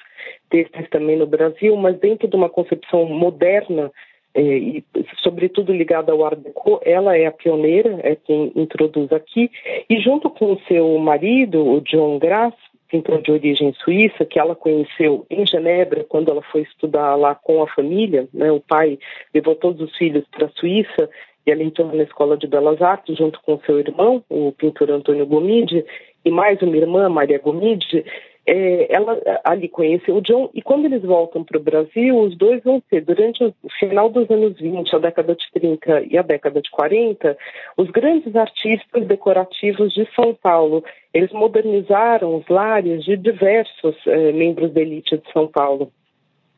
[0.49, 3.89] têxteis também no Brasil, mas dentro de uma concepção moderna
[4.35, 4.83] e
[5.23, 9.49] sobretudo ligada ao Art Deco, ela é a pioneira, é quem introduz aqui,
[9.89, 12.53] e junto com o seu marido, o John Grass,
[12.89, 17.63] pintor de origem suíça, que ela conheceu em Genebra quando ela foi estudar lá com
[17.63, 18.99] a família, né, o pai
[19.33, 21.09] levou todos os filhos para a Suíça
[21.45, 25.25] e ela entrou na Escola de Belas Artes junto com seu irmão, o pintor Antônio
[25.25, 25.85] Gomide,
[26.23, 28.03] e mais uma irmã, Maria Gomide,
[28.47, 32.63] é, ela ali conheceu o John e quando eles voltam para o Brasil, os dois
[32.63, 36.61] vão ser, durante o final dos anos 20, a década de 30 e a década
[36.61, 37.35] de 40,
[37.75, 40.83] os grandes artistas decorativos de São Paulo.
[41.13, 45.91] Eles modernizaram os lares de diversos é, membros da elite de São Paulo.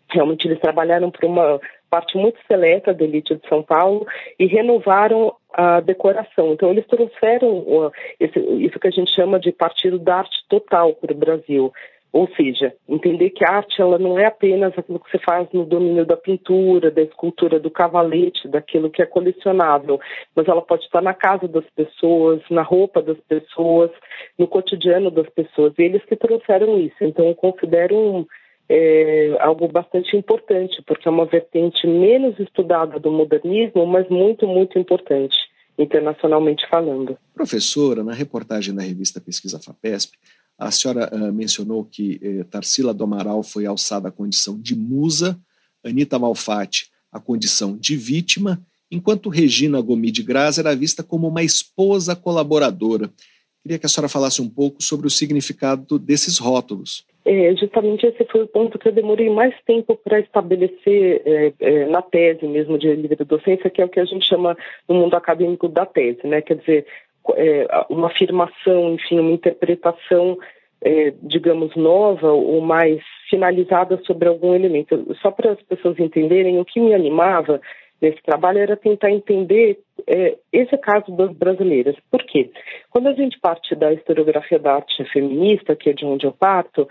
[0.09, 4.05] Realmente eles trabalharam para uma parte muito seleta da elite de São Paulo
[4.39, 6.53] e renovaram a decoração.
[6.53, 10.93] Então, eles trouxeram uh, esse, isso que a gente chama de partido da arte total
[10.93, 11.73] para o Brasil.
[12.13, 15.65] Ou seja, entender que a arte ela não é apenas aquilo que você faz no
[15.65, 19.99] domínio da pintura, da escultura, do cavalete, daquilo que é colecionável,
[20.35, 23.91] mas ela pode estar na casa das pessoas, na roupa das pessoas,
[24.37, 25.73] no cotidiano das pessoas.
[25.77, 26.95] E eles que trouxeram isso.
[27.01, 28.25] Então, eu considero um,
[28.69, 34.77] é algo bastante importante, porque é uma vertente menos estudada do modernismo, mas muito, muito
[34.77, 35.37] importante,
[35.77, 37.17] internacionalmente falando.
[37.33, 40.17] Professora, na reportagem da revista Pesquisa FAPESP,
[40.57, 45.39] a senhora uh, mencionou que eh, Tarsila do Amaral foi alçada à condição de musa,
[45.83, 51.43] Anita Malfatti à condição de vítima, enquanto Regina Gomi de Graz era vista como uma
[51.43, 53.11] esposa colaboradora.
[53.61, 57.05] Queria que a senhora falasse um pouco sobre o significado desses rótulos.
[57.29, 61.85] É, justamente esse foi o ponto que eu demorei mais tempo para estabelecer é, é,
[61.87, 64.55] na tese mesmo de livre docência, que é o que a gente chama
[64.87, 66.41] no mundo acadêmico da tese, né?
[66.41, 66.85] Quer dizer,
[67.35, 70.37] é, uma afirmação, enfim, uma interpretação,
[70.81, 75.13] é, digamos, nova ou mais finalizada sobre algum elemento.
[75.21, 77.59] Só para as pessoas entenderem, o que me animava
[78.01, 81.97] nesse trabalho era tentar entender é, esse caso das brasileiras.
[82.09, 82.49] Por quê?
[82.89, 86.87] Quando a gente parte da historiografia da arte feminista, que é de onde eu parto,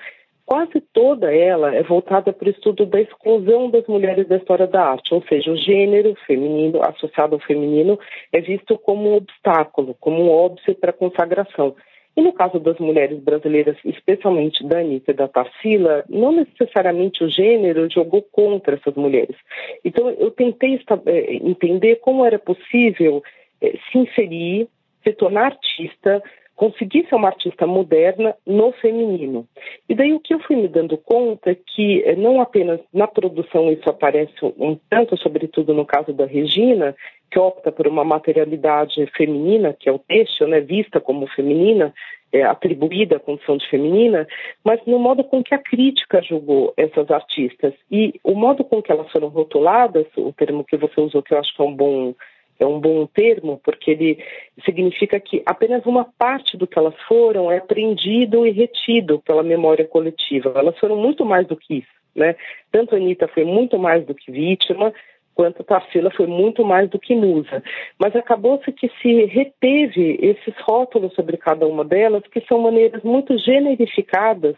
[0.46, 4.90] quase toda ela é voltada para o estudo da exclusão das mulheres da história da
[4.90, 7.98] arte, ou seja, o gênero feminino associado ao feminino
[8.32, 11.74] é visto como um obstáculo, como um óbice para a consagração.
[12.16, 17.28] E no caso das mulheres brasileiras, especialmente da Anitta e da Tarsila, não necessariamente o
[17.28, 19.36] gênero jogou contra essas mulheres.
[19.84, 23.22] Então, eu tentei eh, entender como era possível
[23.60, 24.66] eh, se inserir,
[25.04, 26.22] se tornar artista,
[26.56, 29.46] conseguir ser uma artista moderna no feminino.
[29.88, 33.06] E daí o que eu fui me dando conta é que eh, não apenas na
[33.06, 36.96] produção isso aparece um tanto, sobretudo no caso da Regina,
[37.30, 41.92] que opta por uma materialidade feminina, que é o têxtil, né, vista como feminina,
[42.32, 44.26] é, atribuída à condição de feminina,
[44.64, 48.90] mas no modo com que a crítica julgou essas artistas e o modo com que
[48.90, 52.14] elas foram rotuladas, o termo que você usou que eu acho que é um bom
[52.58, 54.24] é um bom termo, porque ele
[54.64, 59.86] significa que apenas uma parte do que elas foram é aprendido e retido pela memória
[59.86, 60.52] coletiva.
[60.56, 62.36] Elas foram muito mais do que isso, né?
[62.72, 64.92] Tanto a Anitta foi muito mais do que vítima,
[65.34, 67.62] quanto Tarsila foi muito mais do que musa.
[67.98, 73.36] Mas acabou-se que se reteve esses rótulos sobre cada uma delas, que são maneiras muito
[73.38, 74.56] generificadas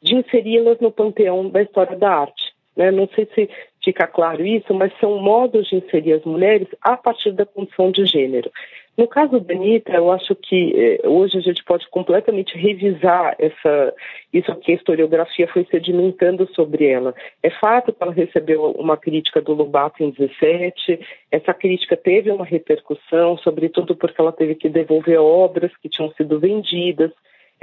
[0.00, 2.51] de inseri-las no panteão da história da arte.
[2.76, 2.90] Né?
[2.90, 3.48] Não sei se
[3.82, 8.04] fica claro isso, mas são modos de inserir as mulheres a partir da condição de
[8.06, 8.50] gênero.
[8.96, 13.94] No caso da Anitta, eu acho que eh, hoje a gente pode completamente revisar essa,
[14.30, 17.14] isso que a historiografia foi sedimentando sobre ela.
[17.42, 22.44] É fato que ela recebeu uma crítica do Lobato em 17, essa crítica teve uma
[22.44, 27.10] repercussão, sobretudo porque ela teve que devolver obras que tinham sido vendidas,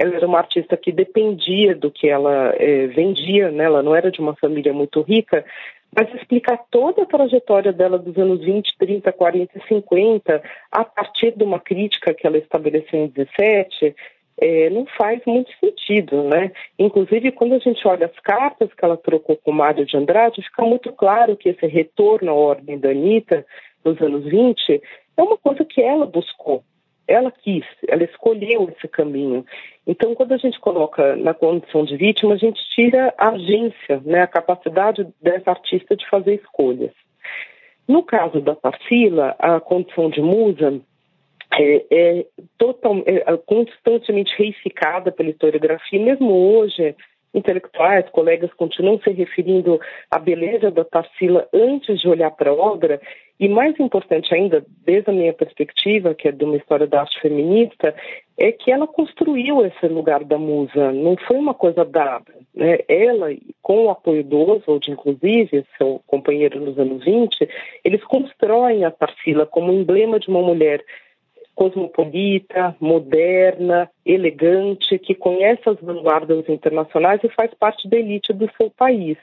[0.00, 3.64] ela era uma artista que dependia do que ela é, vendia, né?
[3.64, 5.44] ela não era de uma família muito rica,
[5.94, 11.36] mas explicar toda a trajetória dela dos anos 20, 30, 40 e 50, a partir
[11.36, 13.94] de uma crítica que ela estabeleceu em 17,
[14.40, 16.50] é, não faz muito sentido, né?
[16.78, 20.62] Inclusive, quando a gente olha as cartas que ela trocou com Mário de Andrade, fica
[20.62, 23.44] muito claro que esse retorno à ordem da Anitta
[23.84, 24.80] nos anos 20
[25.14, 26.64] é uma coisa que ela buscou,
[27.10, 29.44] ela quis, ela escolheu esse caminho.
[29.86, 34.22] Então, quando a gente coloca na condição de vítima, a gente tira a agência, né,
[34.22, 36.92] a capacidade dessa artista de fazer escolhas.
[37.88, 40.80] No caso da Tarsila, a condição de musa
[41.52, 46.94] é, é, total, é, constantemente reificada pela historiografia, mesmo hoje,
[47.34, 53.00] intelectuais, colegas continuam se referindo à beleza da Tarsila antes de olhar para a obra,
[53.38, 57.18] e mais importante ainda, desde a minha perspectiva, que é de uma história da arte
[57.20, 57.94] feminista,
[58.36, 62.34] é que ela construiu esse lugar da musa, não foi uma coisa dada.
[62.54, 62.80] Né?
[62.86, 63.28] Ela,
[63.62, 67.48] com o apoio do Oswald, inclusive, seu companheiro nos anos 20,
[67.82, 70.84] eles constroem a Tarsila como emblema de uma mulher
[71.60, 78.70] cosmopolita, moderna, elegante, que conhece as vanguardas internacionais e faz parte da elite do seu
[78.70, 79.18] país.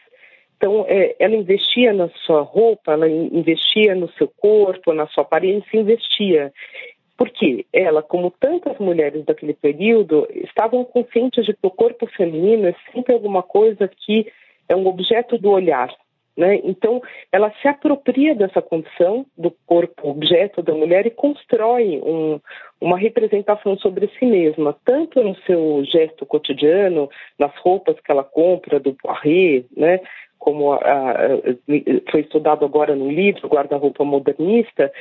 [0.55, 5.79] Então, é, ela investia na sua roupa, ela investia no seu corpo, na sua aparência,
[5.79, 6.53] investia.
[7.17, 12.75] Porque ela, como tantas mulheres daquele período, estavam conscientes de que o corpo feminino é
[12.93, 14.31] sempre alguma coisa que
[14.69, 15.91] é um objeto do olhar,
[16.37, 16.61] né?
[16.63, 22.39] Então, ela se apropria dessa condição do corpo objeto da mulher e constrói um,
[22.79, 28.79] uma representação sobre si mesma, tanto no seu gesto cotidiano, nas roupas que ela compra
[28.79, 29.99] do Poiré, né?
[30.37, 31.15] como a, a,
[32.11, 34.93] foi estudado agora no livro Guarda-roupa Modernista,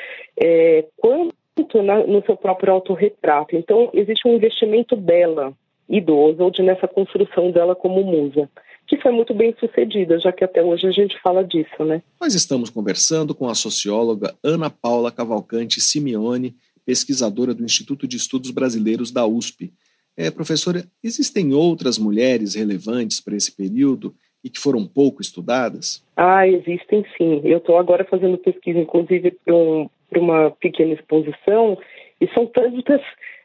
[0.42, 3.54] é, quanto na, no seu próprio autorretrato.
[3.54, 5.52] Então, existe um investimento dela,
[5.86, 8.48] idosa, ou de nessa construção dela como musa
[8.86, 12.02] que foi muito bem sucedida, já que até hoje a gente fala disso, né?
[12.20, 18.50] Nós estamos conversando com a socióloga Ana Paula Cavalcante Simeone, pesquisadora do Instituto de Estudos
[18.50, 19.72] Brasileiros da USP.
[20.16, 26.04] É, professora, existem outras mulheres relevantes para esse período e que foram pouco estudadas?
[26.16, 27.40] Ah, existem sim.
[27.44, 31.76] Eu estou agora fazendo pesquisa, inclusive, para um, uma pequena exposição,
[32.20, 33.00] e são tantas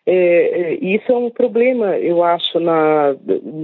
[0.06, 3.16] é, é, isso é um problema, eu acho, na,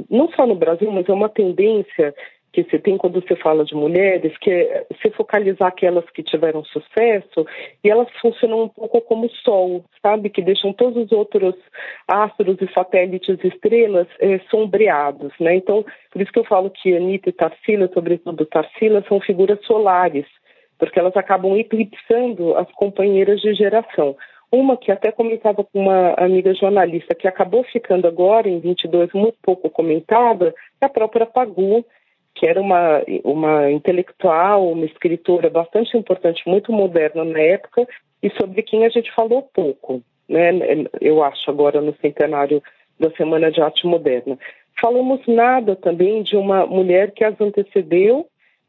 [0.09, 2.13] não só no Brasil, mas é uma tendência
[2.53, 6.63] que você tem quando você fala de mulheres, que é se focalizar aquelas que tiveram
[6.63, 7.45] sucesso
[7.83, 10.29] e elas funcionam um pouco como sol, sabe?
[10.29, 11.55] Que deixam todos os outros
[12.07, 15.55] astros e satélites e estrelas é, sombreados, né?
[15.55, 20.25] Então, por isso que eu falo que Anitta e Tarsila, sobretudo Tarsila, são figuras solares,
[20.79, 24.15] porque elas acabam eclipsando as companheiras de geração.
[24.51, 29.37] Uma que até comentava com uma amiga jornalista, que acabou ficando agora, em 22, muito
[29.41, 31.85] pouco comentada, é a própria Pagu,
[32.33, 37.85] que era uma, uma intelectual, uma escritora bastante importante, muito moderna na época,
[38.23, 40.51] e sobre quem a gente falou pouco, né?
[41.01, 42.61] eu acho, agora no centenário
[42.99, 44.37] da Semana de Arte Moderna.
[44.79, 48.27] Falamos nada também de uma mulher que as antecedeu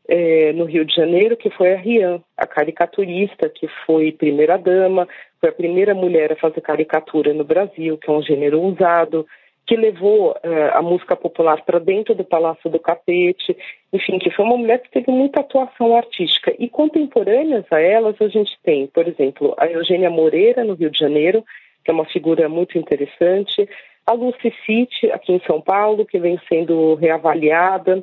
[0.09, 5.07] é, no Rio de Janeiro, que foi a Rian, a caricaturista, que foi primeira-dama,
[5.38, 9.27] foi a primeira mulher a fazer caricatura no Brasil, que é um gênero usado,
[9.66, 13.55] que levou é, a música popular para dentro do Palácio do Capete,
[13.92, 16.55] enfim, que foi uma mulher que teve muita atuação artística.
[16.59, 20.99] E contemporâneas a elas, a gente tem, por exemplo, a Eugênia Moreira, no Rio de
[20.99, 21.44] Janeiro,
[21.85, 23.68] que é uma figura muito interessante,
[24.07, 28.03] a Lucy City, aqui em São Paulo, que vem sendo reavaliada,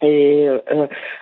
[0.00, 0.62] é,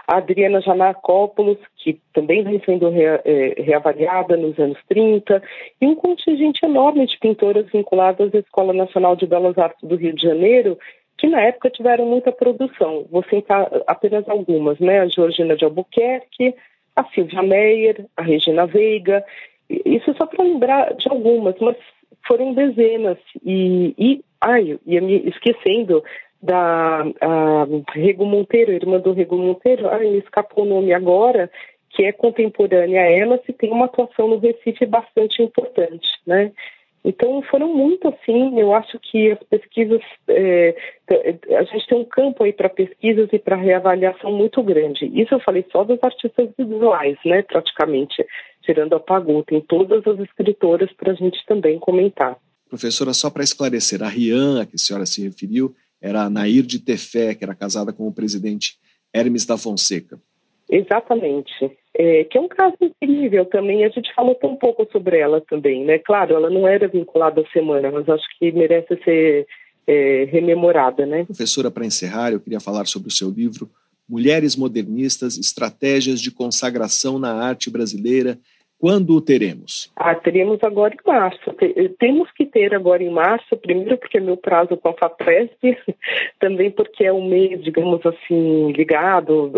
[0.06, 5.42] a Adriana Janacópolis, que também vem sendo rea, é, reavaliada nos anos 30,
[5.80, 10.14] e um contingente enorme de pintoras vinculadas à Escola Nacional de Belas Artes do Rio
[10.14, 10.78] de Janeiro,
[11.18, 13.06] que na época tiveram muita produção.
[13.10, 15.00] Vou citar apenas algumas, né?
[15.00, 16.54] A Georgina de Albuquerque,
[16.94, 19.24] a Silvia Meyer, a Regina Veiga,
[19.68, 21.76] isso só para lembrar de algumas, mas
[22.26, 23.18] foram dezenas.
[23.44, 26.02] E, e ai, ia me esquecendo
[26.46, 27.04] da
[27.92, 31.50] Rego Monteiro, irmã do Rego Monteiro, ai, me escapou o nome agora,
[31.90, 36.52] que é contemporânea a ela, se tem uma atuação no Recife bastante importante, né?
[37.04, 40.74] Então foram muito assim, eu acho que as pesquisas, é,
[41.56, 45.06] a gente tem um campo aí para pesquisas e para reavaliação muito grande.
[45.14, 48.26] Isso eu falei só dos artistas visuais, né, praticamente,
[48.62, 52.36] tirando a Pagu, tem todas as escritoras para a gente também comentar.
[52.68, 55.72] Professora, só para esclarecer, a Rian, a que a senhora se referiu,
[56.06, 58.78] era Nair de Tefé, que era casada com o presidente
[59.12, 60.20] Hermes da Fonseca.
[60.70, 61.70] Exatamente.
[61.98, 65.84] É, que é um caso incrível também, a gente falou tão pouco sobre ela também,
[65.84, 65.98] né?
[65.98, 69.46] Claro, ela não era vinculada à semana, mas acho que merece ser
[69.86, 71.24] é, rememorada, né?
[71.24, 73.70] Professora, para encerrar, eu queria falar sobre o seu livro
[74.08, 78.38] Mulheres Modernistas, Estratégias de Consagração na Arte Brasileira,
[78.78, 79.90] Quando o teremos?
[79.96, 81.54] Ah, teremos agora em março.
[81.98, 85.78] Temos que ter agora em março, primeiro porque é meu prazo com a FAPESP,
[86.38, 89.50] também porque é um mês, digamos assim, ligado,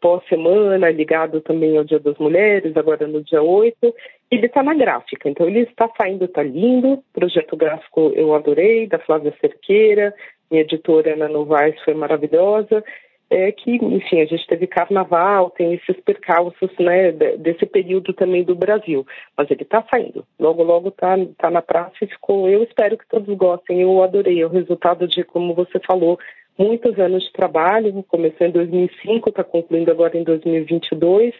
[0.00, 3.94] pós-semana, ligado também ao Dia das Mulheres, agora no dia 8.
[4.32, 7.02] Ele está na gráfica, então ele está saindo, está lindo.
[7.12, 10.12] Projeto gráfico eu adorei, da Flávia Cerqueira,
[10.50, 12.82] minha editora Ana Novaes foi maravilhosa
[13.28, 18.54] é que, enfim, a gente teve carnaval, tem esses percalços, né, desse período também do
[18.54, 19.04] Brasil.
[19.36, 20.24] Mas ele está saindo.
[20.38, 22.48] Logo, logo está tá na praça e ficou.
[22.48, 23.82] Eu espero que todos gostem.
[23.82, 24.44] Eu adorei.
[24.44, 26.18] O resultado de, como você falou,
[26.56, 28.04] muitos anos de trabalho.
[28.08, 31.34] Começou em 2005, está concluindo agora em 2022.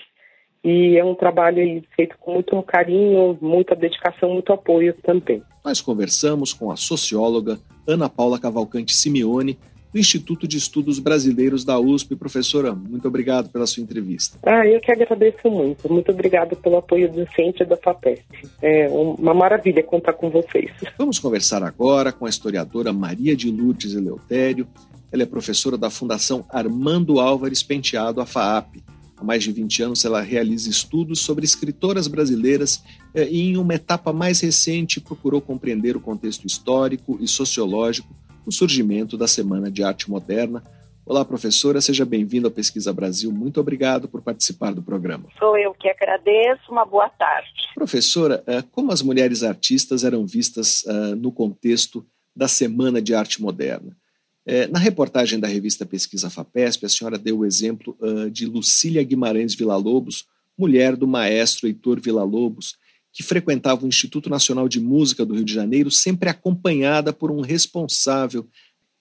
[0.64, 5.40] E é um trabalho feito com muito carinho, muita dedicação, muito apoio também.
[5.64, 9.56] Nós conversamos com a socióloga Ana Paula Cavalcante Simeone
[9.96, 12.14] do Instituto de Estudos Brasileiros da USP.
[12.16, 14.38] Professora, muito obrigado pela sua entrevista.
[14.44, 15.90] Ah, eu que agradeço muito.
[15.90, 18.46] Muito obrigado pelo apoio docente da FAPESP.
[18.60, 20.70] É uma maravilha contar com vocês.
[20.98, 24.68] Vamos conversar agora com a historiadora Maria de Lourdes Eleutério.
[25.10, 28.82] Ela é professora da Fundação Armando Álvares Penteado, a FAAP.
[29.16, 32.84] Há mais de 20 anos, ela realiza estudos sobre escritoras brasileiras
[33.14, 38.14] eh, e, em uma etapa mais recente, procurou compreender o contexto histórico e sociológico
[38.46, 40.62] o surgimento da Semana de Arte Moderna.
[41.04, 43.32] Olá, professora, seja bem-vinda ao Pesquisa Brasil.
[43.32, 45.28] Muito obrigado por participar do programa.
[45.38, 46.70] Sou eu que agradeço.
[46.70, 47.48] Uma boa tarde.
[47.74, 53.42] Professora, eh, como as mulheres artistas eram vistas eh, no contexto da Semana de Arte
[53.42, 53.96] Moderna?
[54.44, 57.96] Eh, na reportagem da revista Pesquisa FAPESP, a senhora deu o exemplo
[58.30, 60.24] de Lucília Guimarães Villa-Lobos,
[60.56, 62.76] mulher do maestro Heitor Villa-Lobos,
[63.16, 67.40] que frequentava o Instituto Nacional de Música do Rio de Janeiro, sempre acompanhada por um
[67.40, 68.44] responsável.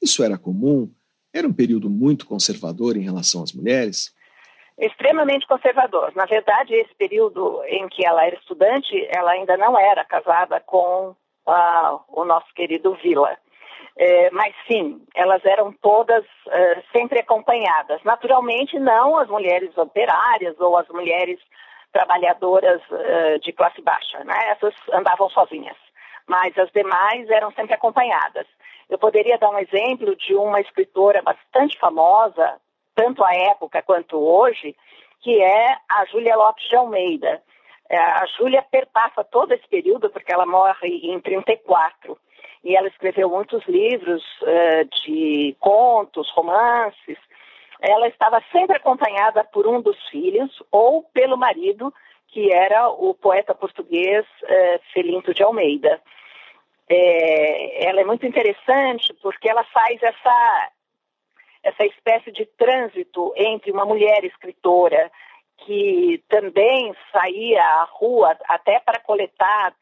[0.02, 0.90] Isso era comum?
[1.34, 4.16] Era um período muito conservador em relação às mulheres?
[4.80, 6.14] Extremamente conservador.
[6.16, 11.10] Na verdade, esse período em que ela era estudante, ela ainda não era casada com
[11.10, 13.38] uh, o nosso querido Vila.
[13.98, 18.02] É, mas sim, elas eram todas uh, sempre acompanhadas.
[18.06, 21.38] Naturalmente, não as mulheres operárias ou as mulheres
[21.96, 24.38] trabalhadoras uh, de classe baixa, né?
[24.50, 25.78] Essas andavam sozinhas,
[26.28, 28.46] mas as demais eram sempre acompanhadas.
[28.90, 32.58] Eu poderia dar um exemplo de uma escritora bastante famosa,
[32.94, 34.76] tanto à época quanto hoje,
[35.22, 37.42] que é a Júlia Lopes de Almeida.
[37.90, 42.18] É, a Júlia perpassa todo esse período, porque ela morre em 34,
[42.62, 47.18] e ela escreveu muitos livros uh, de contos, romances,
[47.86, 51.94] ela estava sempre acompanhada por um dos filhos ou pelo marido,
[52.28, 56.02] que era o poeta português eh, Felinto de Almeida.
[56.90, 60.72] É, ela é muito interessante porque ela faz essa,
[61.64, 65.12] essa espécie de trânsito entre uma mulher escritora
[65.60, 69.74] que também saía à rua até para coletar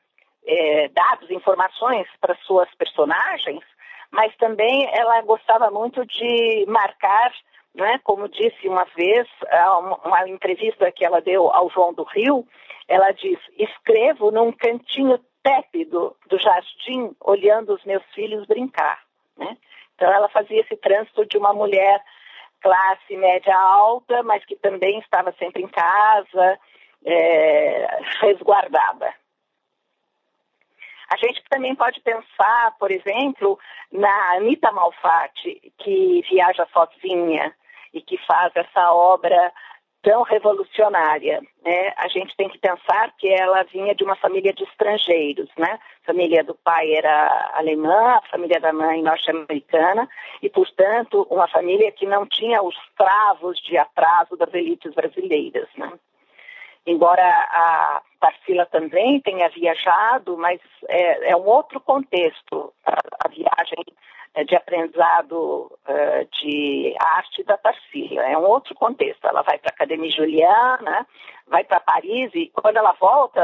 [0.45, 3.63] é, dados, informações para suas personagens,
[4.11, 7.33] mas também ela gostava muito de marcar
[7.73, 7.99] né?
[8.03, 9.27] Como disse uma vez,
[10.05, 12.47] uma entrevista que ela deu ao João do Rio,
[12.87, 19.01] ela diz: escrevo num cantinho tépido do jardim, olhando os meus filhos brincar.
[19.37, 19.57] Né?
[19.95, 22.01] Então, ela fazia esse trânsito de uma mulher
[22.61, 26.59] classe média alta, mas que também estava sempre em casa,
[27.05, 29.13] é, resguardada.
[31.09, 33.59] A gente também pode pensar, por exemplo,
[33.91, 37.53] na Anita Malfatti, que viaja sozinha,
[37.93, 39.51] e que faz essa obra
[40.03, 41.41] tão revolucionária.
[41.63, 41.93] Né?
[41.97, 45.79] A gente tem que pensar que ela vinha de uma família de estrangeiros, né?
[46.03, 50.07] A família do pai era alemã, a família da mãe norte-americana,
[50.41, 55.91] e, portanto, uma família que não tinha os travos de atraso das elites brasileiras, né?
[56.85, 62.73] Embora a Tarsila também tenha viajado, mas é, é um outro contexto.
[62.85, 63.85] A, a viagem
[64.43, 68.23] de aprendizado uh, de arte da Tarsila.
[68.23, 69.25] É um outro contexto.
[69.25, 71.05] Ela vai para a Academia Juliana,
[71.47, 73.41] vai para Paris e quando ela volta,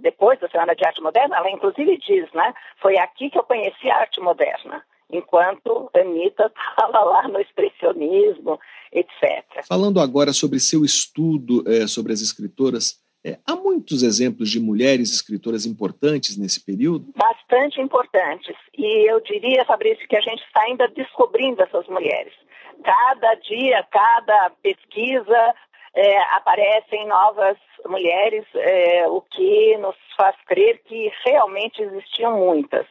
[0.00, 2.52] depois da Semana de Arte Moderna, ela inclusive diz, né?
[2.80, 4.84] Foi aqui que eu conheci a arte moderna.
[5.10, 8.58] Enquanto Anitta estava lá no expressionismo,
[8.92, 9.64] etc.
[9.68, 15.10] Falando agora sobre seu estudo eh, sobre as escritoras, é, há muitos exemplos de mulheres
[15.10, 17.10] escritoras importantes nesse período?
[17.16, 18.54] Bastante importantes.
[18.76, 22.34] E eu diria, Fabrício, que a gente está ainda descobrindo essas mulheres.
[22.84, 25.54] Cada dia, cada pesquisa,
[25.94, 27.56] é, aparecem novas
[27.86, 32.86] mulheres, é, o que nos faz crer que realmente existiam muitas.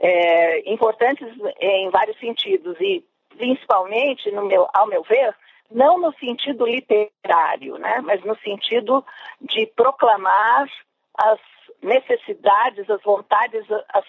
[0.00, 1.28] É, importantes
[1.60, 3.04] em vários sentidos e,
[3.36, 5.34] principalmente, no meu, ao meu ver,
[5.70, 9.04] não no sentido literário, né, mas no sentido
[9.40, 10.66] de proclamar
[11.14, 11.40] as
[11.82, 14.04] necessidades, as vontades, as,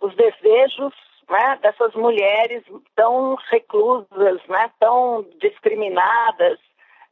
[0.00, 0.94] os desejos
[1.28, 2.62] né, dessas mulheres
[2.94, 6.58] tão reclusas, né, tão discriminadas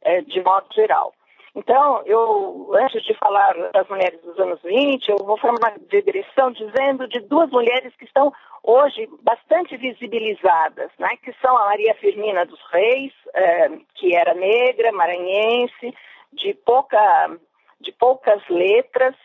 [0.01, 1.13] é, de modo geral.
[1.53, 6.51] Então, eu, antes de falar das mulheres dos anos 20, eu vou fazer uma digressão
[6.51, 8.31] dizendo de duas mulheres que estão
[8.63, 14.93] hoje bastante visibilizadas, né, que são a Maria Firmina dos Reis, é, que era negra,
[14.93, 15.93] maranhense,
[16.31, 17.37] de, pouca,
[17.81, 19.15] de poucas letras,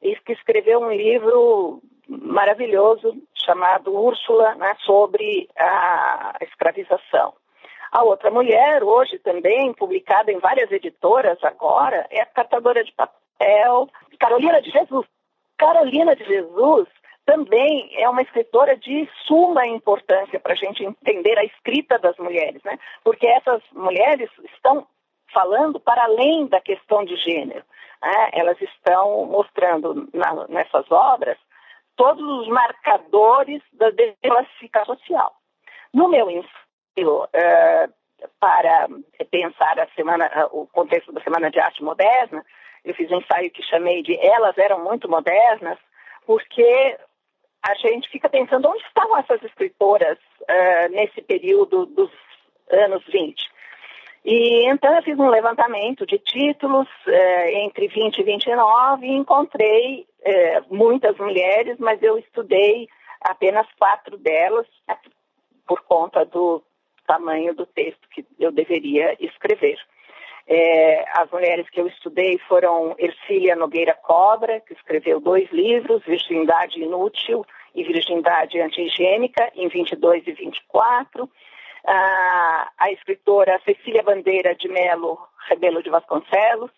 [0.00, 7.34] e que escreveu um livro maravilhoso chamado Úrsula, né, sobre a escravização.
[7.94, 13.88] A outra mulher, hoje também, publicada em várias editoras agora, é a catadora de papel
[14.18, 15.06] Carolina de Jesus.
[15.56, 16.88] Carolina de Jesus
[17.24, 22.60] também é uma escritora de suma importância para a gente entender a escrita das mulheres,
[22.64, 22.80] né?
[23.04, 24.84] Porque essas mulheres estão
[25.32, 27.64] falando para além da questão de gênero.
[28.02, 28.30] Né?
[28.32, 31.38] Elas estão mostrando na, nessas obras
[31.94, 35.32] todos os marcadores da desclassificação social.
[35.92, 36.28] No meu
[37.02, 37.92] uh,
[38.38, 38.88] para
[39.30, 42.44] pensar a semana, o contexto da Semana de Arte Moderna,
[42.84, 45.78] eu fiz um ensaio que chamei de Elas Eram Muito Modernas,
[46.26, 46.96] porque
[47.62, 52.10] a gente fica pensando onde estavam essas escritoras uh, nesse período dos
[52.70, 53.42] anos 20.
[54.24, 60.06] E então eu fiz um levantamento de títulos uh, entre 20 e 29 e encontrei
[60.20, 62.88] uh, muitas mulheres, mas eu estudei
[63.22, 64.66] apenas quatro delas
[65.66, 66.62] por conta do
[67.06, 69.78] tamanho do texto que eu deveria escrever.
[70.46, 76.80] É, as mulheres que eu estudei foram Ercília Nogueira Cobra, que escreveu dois livros, Virgindade
[76.80, 81.28] Inútil e Virgindade Antigênica, em 22 e 24.
[81.86, 86.70] Ah, a escritora Cecília Bandeira de Melo Rebelo de Vasconcelos,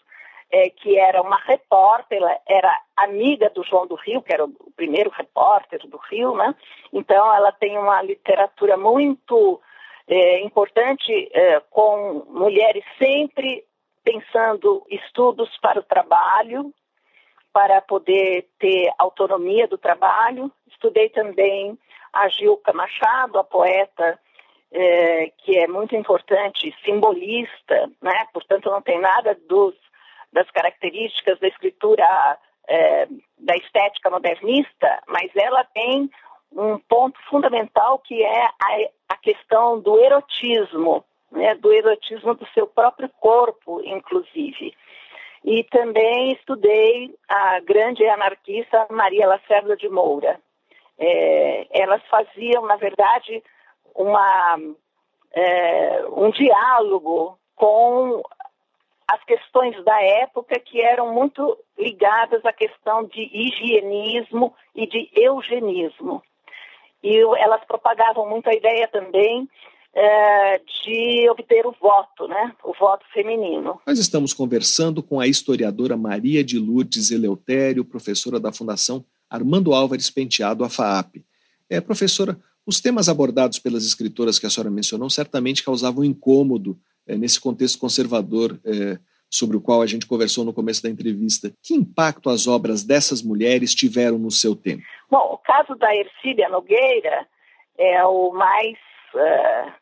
[0.50, 4.72] é, que era uma repórter, ela era amiga do João do Rio, que era o
[4.76, 6.54] primeiro repórter do Rio, né?
[6.92, 9.60] Então ela tem uma literatura muito
[10.08, 13.64] é, importante é, com mulheres sempre
[14.04, 16.72] pensando estudos para o trabalho,
[17.52, 20.52] para poder ter autonomia do trabalho.
[20.70, 21.76] Estudei também
[22.12, 24.18] a Gilca Machado, a poeta,
[24.72, 28.26] é, que é muito importante, simbolista, né?
[28.32, 29.74] portanto não tem nada dos,
[30.32, 32.38] das características da escritura,
[32.68, 33.06] é,
[33.38, 36.10] da estética modernista, mas ela tem
[36.56, 42.66] um ponto fundamental que é a, a questão do erotismo, né, do erotismo do seu
[42.66, 44.74] próprio corpo, inclusive.
[45.44, 50.40] E também estudei a grande anarquista Maria Lacerda de Moura.
[50.98, 53.42] É, elas faziam, na verdade,
[53.94, 54.58] uma,
[55.32, 58.22] é, um diálogo com
[59.08, 66.22] as questões da época que eram muito ligadas à questão de higienismo e de eugenismo.
[67.02, 69.48] E elas propagavam muito a ideia também
[69.94, 72.52] é, de obter o voto, né?
[72.62, 73.80] o voto feminino.
[73.86, 80.10] Nós estamos conversando com a historiadora Maria de Lourdes Eleutério, professora da Fundação Armando Álvares
[80.10, 81.24] Penteado, a FAAP.
[81.68, 87.16] É, professora, os temas abordados pelas escritoras que a senhora mencionou certamente causavam incômodo é,
[87.16, 88.98] nesse contexto conservador é,
[89.36, 91.52] sobre o qual a gente conversou no começo da entrevista.
[91.62, 94.82] Que impacto as obras dessas mulheres tiveram no seu tempo?
[95.10, 97.26] Bom, o caso da Ercília Nogueira
[97.78, 98.76] é o mais
[99.14, 99.72] uh,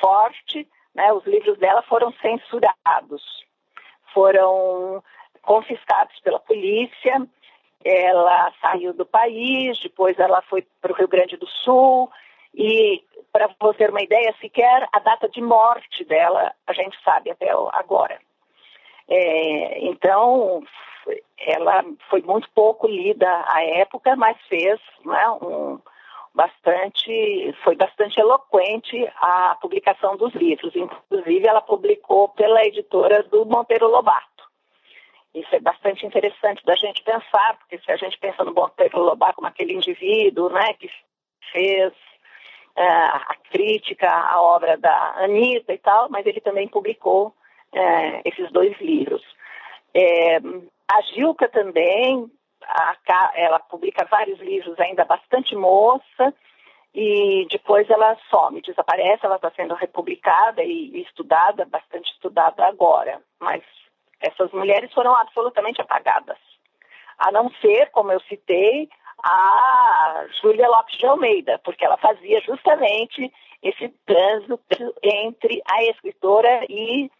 [0.00, 0.66] forte.
[0.94, 1.12] Né?
[1.12, 3.22] Os livros dela foram censurados,
[4.14, 5.02] foram
[5.42, 7.26] confiscados pela polícia.
[7.84, 12.10] Ela saiu do país, depois ela foi para o Rio Grande do Sul
[12.54, 17.30] e para você ter uma ideia, sequer a data de morte dela a gente sabe
[17.30, 18.18] até agora.
[19.08, 20.62] É, então,
[21.38, 25.78] ela foi muito pouco lida à época, mas fez né, um,
[26.34, 30.74] bastante, foi bastante eloquente a publicação dos livros.
[30.74, 34.26] Inclusive, ela publicou pela editora do Monteiro Lobato.
[35.34, 39.36] Isso é bastante interessante da gente pensar, porque se a gente pensa no Monteiro Lobato
[39.36, 40.90] como aquele indivíduo né, que
[41.52, 47.34] fez uh, a crítica à obra da Anitta e tal, mas ele também publicou
[47.76, 49.22] é, esses dois livros.
[49.94, 50.38] É,
[50.88, 52.30] a Gilca também,
[52.62, 52.96] a,
[53.34, 56.34] ela publica vários livros ainda bastante moça,
[56.94, 63.20] e depois ela some, desaparece, ela está sendo republicada e estudada, bastante estudada agora.
[63.38, 63.62] Mas
[64.18, 66.38] essas mulheres foram absolutamente apagadas.
[67.18, 68.88] A não ser, como eu citei,
[69.22, 73.30] a Júlia Lopes de Almeida, porque ela fazia justamente
[73.62, 77.10] esse trânsito entre a escritora e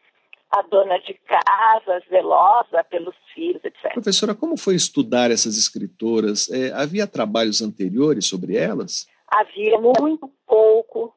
[0.51, 3.92] a dona de casa, zelosa pelos filhos, etc.
[3.92, 6.49] Professora, como foi estudar essas escritoras?
[6.51, 9.07] É, havia trabalhos anteriores sobre elas?
[9.28, 11.14] Havia muito pouco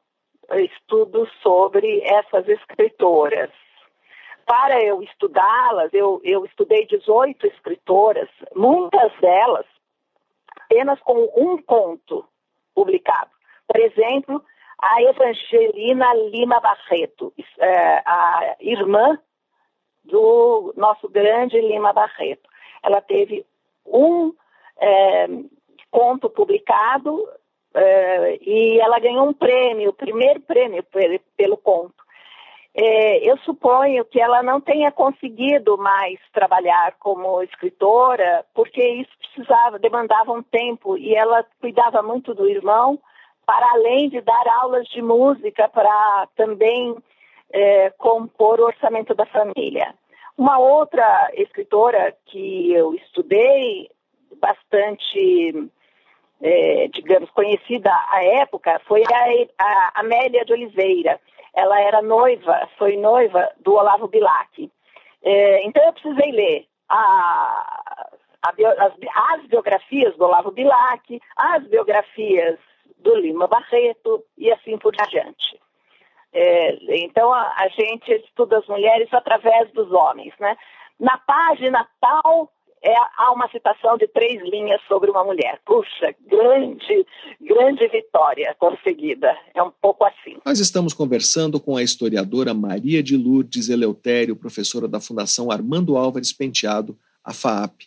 [0.58, 3.50] estudo sobre essas escritoras.
[4.44, 9.64] Para eu estudá-las, eu, eu estudei 18 escritoras, muitas delas
[10.70, 12.24] apenas com um conto
[12.74, 13.30] publicado.
[13.66, 14.42] Por exemplo,
[14.82, 19.18] a Evangelina Lima Barreto, é, a irmã
[20.04, 22.48] do nosso grande Lima Barreto.
[22.82, 23.44] Ela teve
[23.86, 24.32] um
[24.78, 25.26] é,
[25.90, 27.28] conto publicado
[27.74, 32.00] é, e ela ganhou um prêmio, o primeiro prêmio pelo, pelo conto.
[32.72, 39.78] É, eu suponho que ela não tenha conseguido mais trabalhar como escritora, porque isso precisava,
[39.78, 42.98] demandava um tempo e ela cuidava muito do irmão
[43.50, 46.96] para além de dar aulas de música para também
[47.52, 49.92] é, compor o orçamento da família.
[50.38, 53.90] Uma outra escritora que eu estudei,
[54.40, 55.68] bastante,
[56.40, 61.20] é, digamos, conhecida à época, foi a, a, Amélia de Oliveira.
[61.52, 64.70] Ela era noiva, foi noiva do Olavo Bilac.
[65.24, 67.02] É, então eu precisei ler a,
[68.44, 68.92] a, as,
[69.32, 72.60] as biografias do Olavo Bilac, as biografias
[73.02, 75.60] do Lima Barreto e assim por diante.
[76.32, 80.56] É, então a, a, gente estuda as mulheres através dos homens, né?
[80.98, 82.50] Na página tal
[82.82, 85.60] é, há uma citação de três linhas sobre uma mulher.
[85.66, 87.06] Puxa, grande,
[87.40, 89.36] grande vitória conseguida.
[89.54, 90.38] É um pouco assim.
[90.44, 96.32] Nós estamos conversando com a historiadora Maria de Lourdes Eleutério, professora da Fundação Armando Álvares
[96.32, 97.82] Penteado, a FAAP.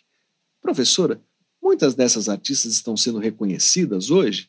[0.60, 1.20] Professora,
[1.62, 4.48] muitas dessas artistas estão sendo reconhecidas hoje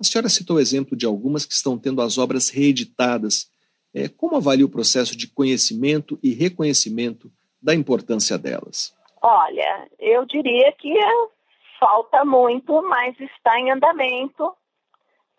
[0.00, 3.50] a senhora citou o exemplo de algumas que estão tendo as obras reeditadas.
[3.94, 8.94] É, como avalia o processo de conhecimento e reconhecimento da importância delas?
[9.20, 10.94] Olha, eu diria que
[11.80, 14.54] falta muito, mas está em andamento.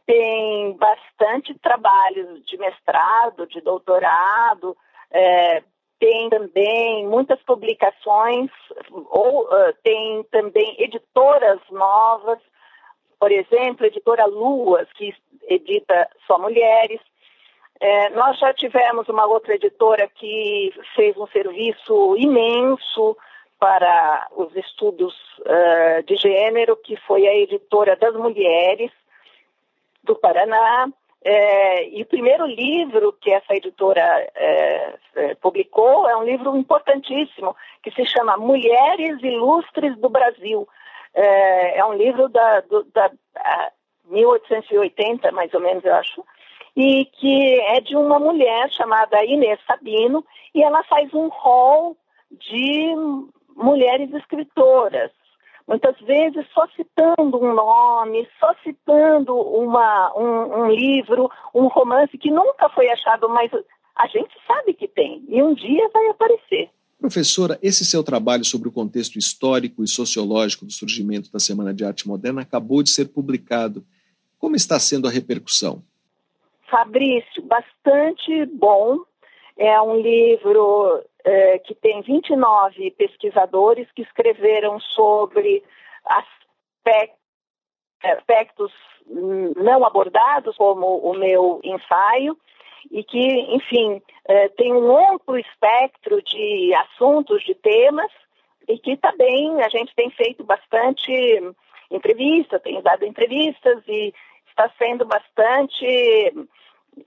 [0.05, 4.75] Tem bastante trabalho de mestrado, de doutorado,
[5.11, 5.63] é,
[5.99, 8.49] tem também muitas publicações,
[8.91, 12.39] ou uh, tem também editoras novas
[13.19, 15.13] por exemplo, a editora Luas, que
[15.47, 17.01] edita só mulheres.
[17.79, 23.17] É, nós já tivemos uma outra editora que fez um serviço imenso
[23.59, 28.91] para os estudos uh, de gênero, que foi a editora das mulheres
[30.03, 30.89] do Paraná.
[31.21, 34.01] É, e o primeiro livro que essa editora
[34.33, 37.53] é, é publicou é um livro importantíssimo,
[37.83, 40.65] que se chama Mulheres Ilustres do Brasil,
[41.13, 43.11] é, é um livro da, do, da
[44.05, 46.23] 1880, mais ou menos, eu acho,
[46.75, 51.97] e que é de uma mulher chamada Inês Sabino, e ela faz um rol
[52.31, 52.95] de
[53.55, 55.11] mulheres escritoras,
[55.67, 62.31] muitas vezes só citando um nome, só citando uma, um, um, livro, um romance que
[62.31, 63.51] nunca foi achado, mas
[63.95, 66.69] a gente sabe que tem, e um dia vai aparecer.
[66.99, 71.85] Professora, esse seu trabalho sobre o contexto histórico e sociológico do surgimento da Semana de
[71.85, 73.85] Arte Moderna acabou de ser publicado.
[74.37, 75.81] Como está sendo a repercussão?
[76.69, 78.99] Fabrício, bastante bom.
[79.57, 85.63] É um livro é, que tem 29 pesquisadores que escreveram sobre
[88.03, 88.71] aspectos
[89.55, 92.37] não abordados, como o meu ensaio,
[92.91, 98.11] e que, enfim, é, tem um amplo espectro de assuntos, de temas,
[98.67, 101.11] e que também a gente tem feito bastante
[101.89, 104.13] entrevista, tem dado entrevistas e
[104.47, 105.85] está sendo bastante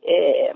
[0.04, 0.52] é,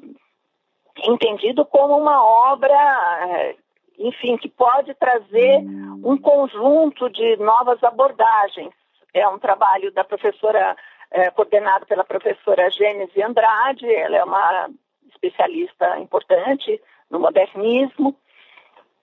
[1.04, 3.54] entendido como uma obra,
[3.98, 5.60] enfim, que pode trazer
[6.04, 8.72] um conjunto de novas abordagens.
[9.14, 10.76] É um trabalho da professora,
[11.10, 14.70] é, coordenado pela professora Gênesis Andrade, ela é uma
[15.16, 18.16] especialista importante no modernismo.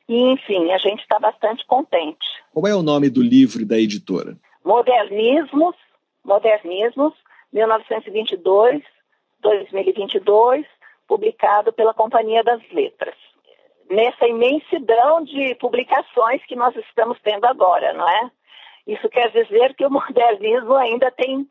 [0.08, 2.26] E, enfim, a gente está bastante contente.
[2.54, 4.38] Qual é o nome do livro da editora?
[4.64, 5.76] Modernismos,
[6.24, 7.14] Modernismos,
[7.52, 8.82] 1922,
[9.42, 10.66] 2022,
[11.08, 13.16] publicado pela Companhia das Letras.
[13.90, 18.32] Nessa imensidão de publicações que nós estamos tendo agora, não é?
[18.88, 21.48] Isso quer dizer que o modernismo ainda tem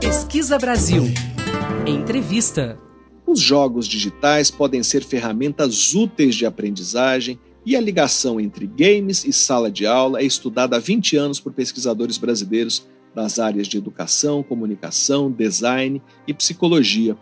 [0.00, 1.04] Pesquisa Brasil.
[1.86, 2.78] Entrevista.
[3.24, 9.32] Os jogos digitais podem ser ferramentas úteis de aprendizagem e a ligação entre games e
[9.32, 14.42] sala de aula é estudada há 20 anos por pesquisadores brasileiros das áreas de educação,
[14.42, 17.16] comunicação, design e psicologia.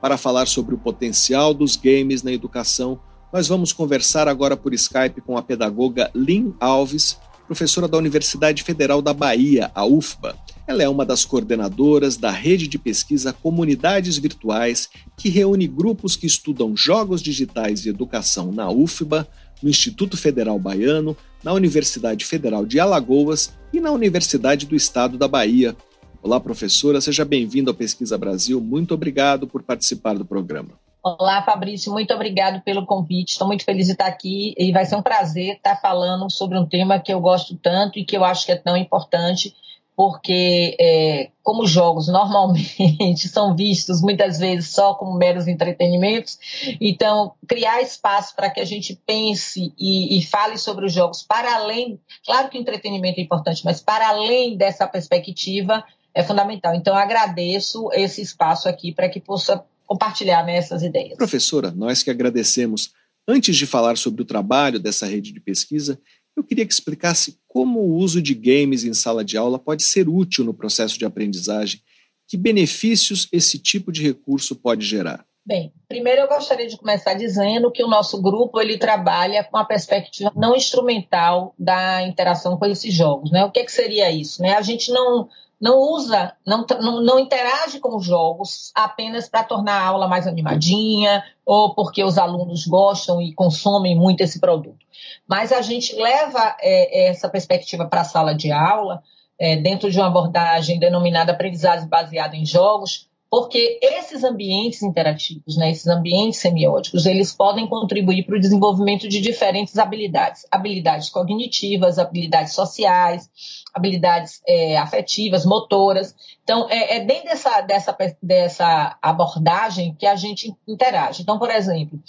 [0.00, 3.00] Para falar sobre o potencial dos games na educação,
[3.32, 9.02] nós vamos conversar agora por Skype com a pedagoga Lynn Alves, professora da Universidade Federal
[9.02, 10.36] da Bahia, a UFBA.
[10.66, 16.26] Ela é uma das coordenadoras da rede de pesquisa Comunidades Virtuais, que reúne grupos que
[16.26, 19.28] estudam jogos digitais e educação na UFBA,
[19.62, 25.28] no Instituto Federal Baiano, na Universidade Federal de Alagoas e na Universidade do Estado da
[25.28, 25.76] Bahia.
[26.20, 28.60] Olá, professora, seja bem-vinda ao Pesquisa Brasil.
[28.60, 30.85] Muito obrigado por participar do programa.
[31.08, 33.30] Olá, Fabrício, muito obrigado pelo convite.
[33.30, 36.66] Estou muito feliz de estar aqui e vai ser um prazer estar falando sobre um
[36.66, 39.54] tema que eu gosto tanto e que eu acho que é tão importante
[39.94, 46.40] porque é, como jogos normalmente são vistos muitas vezes só como meros entretenimentos,
[46.80, 51.54] então criar espaço para que a gente pense e, e, fale sobre os jogos para
[51.54, 56.74] além, claro que o entretenimento é importante, mas para além dessa perspectiva é fundamental.
[56.74, 61.16] Então agradeço esse espaço aqui para que possa compartilhar né, essas ideias.
[61.16, 62.92] Professora, nós que agradecemos.
[63.28, 65.98] Antes de falar sobre o trabalho dessa rede de pesquisa,
[66.36, 70.08] eu queria que explicasse como o uso de games em sala de aula pode ser
[70.08, 71.80] útil no processo de aprendizagem.
[72.28, 75.24] Que benefícios esse tipo de recurso pode gerar?
[75.46, 79.64] Bem, primeiro eu gostaria de começar dizendo que o nosso grupo ele trabalha com a
[79.64, 83.44] perspectiva não instrumental da interação com esses jogos, né?
[83.44, 84.54] O que, é que seria isso, né?
[84.54, 85.28] A gente não
[85.60, 90.26] não usa, não, não, não interage com os jogos apenas para tornar a aula mais
[90.26, 94.84] animadinha ou porque os alunos gostam e consomem muito esse produto.
[95.26, 99.02] Mas a gente leva é, essa perspectiva para a sala de aula,
[99.38, 105.70] é, dentro de uma abordagem denominada aprendizagem baseada em jogos, porque esses ambientes interativos, né,
[105.70, 112.54] esses ambientes semióticos, eles podem contribuir para o desenvolvimento de diferentes habilidades, habilidades cognitivas, habilidades
[112.54, 113.28] sociais,
[113.76, 116.16] habilidades é, afetivas, motoras.
[116.42, 121.20] Então, é, é dentro dessa, dessa, dessa abordagem que a gente interage.
[121.20, 122.00] Então, por exemplo,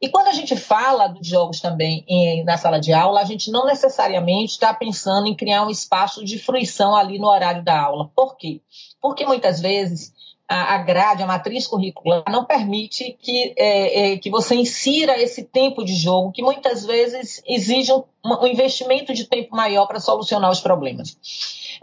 [0.00, 3.50] e quando a gente fala dos jogos também em, na sala de aula, a gente
[3.50, 8.10] não necessariamente está pensando em criar um espaço de fruição ali no horário da aula.
[8.16, 8.62] Por quê?
[8.98, 10.14] Porque muitas vezes
[10.50, 15.84] a, grade, a matriz curricular, não permite que, é, é, que você insira esse tempo
[15.84, 20.58] de jogo, que muitas vezes exige um, um investimento de tempo maior para solucionar os
[20.58, 21.16] problemas.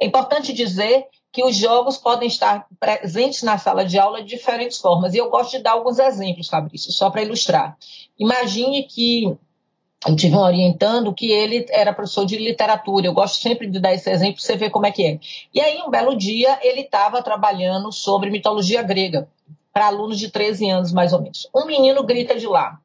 [0.02, 4.80] É importante dizer que os jogos podem estar presentes na sala de aula de diferentes
[4.80, 5.14] formas.
[5.14, 7.78] E eu gosto de dar alguns exemplos, Fabrício, só para ilustrar.
[8.20, 9.38] Imagine que
[10.06, 13.08] eu tive um orientando que ele era professor de literatura.
[13.08, 15.20] Eu gosto sempre de dar esse exemplo para você ver como é que é.
[15.54, 19.28] E aí, um belo dia, ele estava trabalhando sobre mitologia grega
[19.74, 21.50] para alunos de 13 anos, mais ou menos.
[21.56, 22.80] Um menino grita de lá: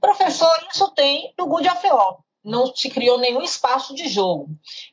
[0.00, 1.86] Professor, isso tem no Good of
[2.44, 4.48] não se criou nenhum espaço de jogo.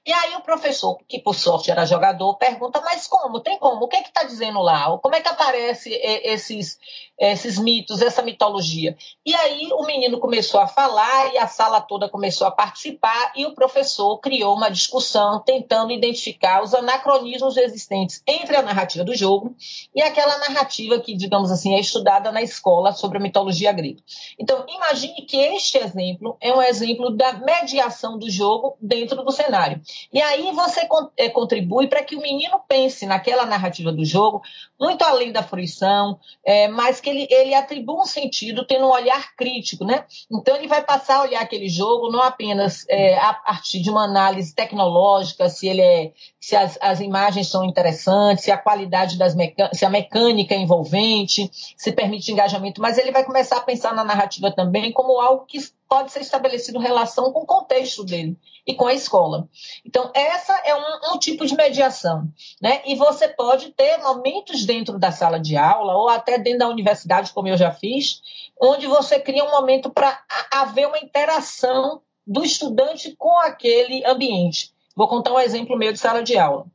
[0.05, 3.39] E aí o professor, que por sorte era jogador, pergunta, mas como?
[3.39, 3.85] Tem como?
[3.85, 4.97] O que é que está dizendo lá?
[4.97, 6.79] Como é que aparece esses,
[7.19, 8.97] esses mitos, essa mitologia?
[9.25, 13.45] E aí o menino começou a falar e a sala toda começou a participar e
[13.45, 19.55] o professor criou uma discussão tentando identificar os anacronismos existentes entre a narrativa do jogo
[19.93, 24.01] e aquela narrativa que, digamos assim, é estudada na escola sobre a mitologia grega.
[24.39, 29.79] Então, imagine que este exemplo é um exemplo da mediação do jogo dentro do cenário.
[30.11, 34.41] E aí você é, contribui para que o menino pense naquela narrativa do jogo,
[34.79, 39.35] muito além da fruição, é, mas que ele, ele atribua um sentido tendo um olhar
[39.35, 40.05] crítico, né?
[40.31, 44.03] Então ele vai passar a olhar aquele jogo não apenas é, a partir de uma
[44.03, 49.35] análise tecnológica, se ele é, se as, as imagens são interessantes, se a qualidade das
[49.73, 54.03] se a mecânica é envolvente, se permite engajamento, mas ele vai começar a pensar na
[54.03, 58.87] narrativa também como algo que pode ser estabelecido relação com o contexto dele e com
[58.87, 59.47] a escola.
[59.85, 62.27] Então, essa é um, um, tipo de mediação.
[62.61, 62.81] Né?
[62.85, 67.31] E você pode ter momentos dentro da sala de aula, ou até dentro da universidade,
[67.31, 68.21] como eu já fiz,
[68.59, 70.19] onde você cria um momento para
[70.51, 74.73] haver uma interação do estudante com aquele ambiente.
[74.95, 76.65] Vou contar um exemplo meu de sala de aula.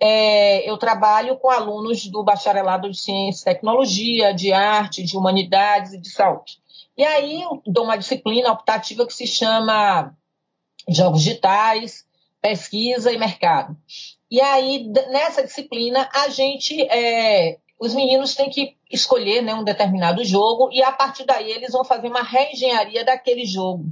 [0.00, 5.92] É, eu trabalho com alunos do bacharelado de ciência e tecnologia, de arte, de humanidades
[5.92, 6.58] e de saúde.
[6.96, 10.16] E aí eu dou uma disciplina optativa que se chama
[10.88, 12.04] Jogos Digitais,
[12.40, 13.76] Pesquisa e Mercado.
[14.30, 16.80] E aí, nessa disciplina, a gente.
[16.90, 21.72] É, os meninos têm que escolher né, um determinado jogo e, a partir daí, eles
[21.72, 23.86] vão fazer uma reengenharia daquele jogo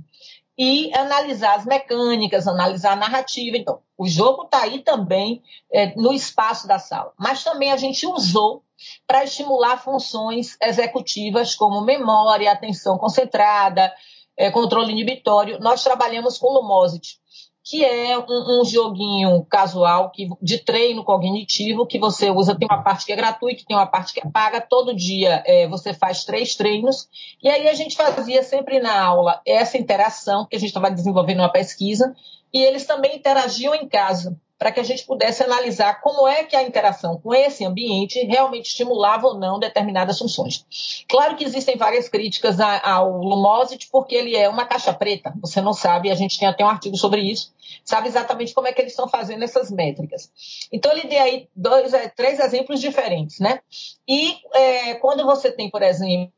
[0.57, 3.57] e analisar as mecânicas, analisar a narrativa.
[3.57, 8.07] Então, o jogo está aí também é, no espaço da sala, mas também a gente
[8.07, 8.63] usou
[9.07, 13.93] para estimular funções executivas como memória, atenção concentrada,
[14.37, 15.59] é, controle inibitório.
[15.61, 17.21] Nós trabalhamos com Lumosity,
[17.65, 22.57] que é um, um, joguinho casual que, de treino cognitivo que você usa.
[22.57, 24.61] Tem uma parte que é gratuita, tem uma parte que é paga.
[24.61, 27.09] Todo dia é, você faz três treinos.
[27.43, 31.39] E aí a gente fazia sempre na aula essa interação, que a gente estava desenvolvendo
[31.39, 32.15] uma pesquisa,
[32.53, 36.55] e eles também interagiam em casa para que a gente pudesse analisar como é que
[36.55, 40.65] a interação com esse ambiente realmente estimulava ou não determinadas funções.
[41.09, 45.73] Claro que existem várias críticas ao Lumosity, porque ele é uma caixa preta, você não
[45.73, 47.53] sabe, a gente tem até um artigo sobre isso,
[47.85, 50.31] sabe exatamente como é que eles estão fazendo essas métricas.
[50.71, 53.59] Então, ele deu aí dois, é, três exemplos diferentes, né?
[54.07, 56.33] E é, quando você tem, por exemplo,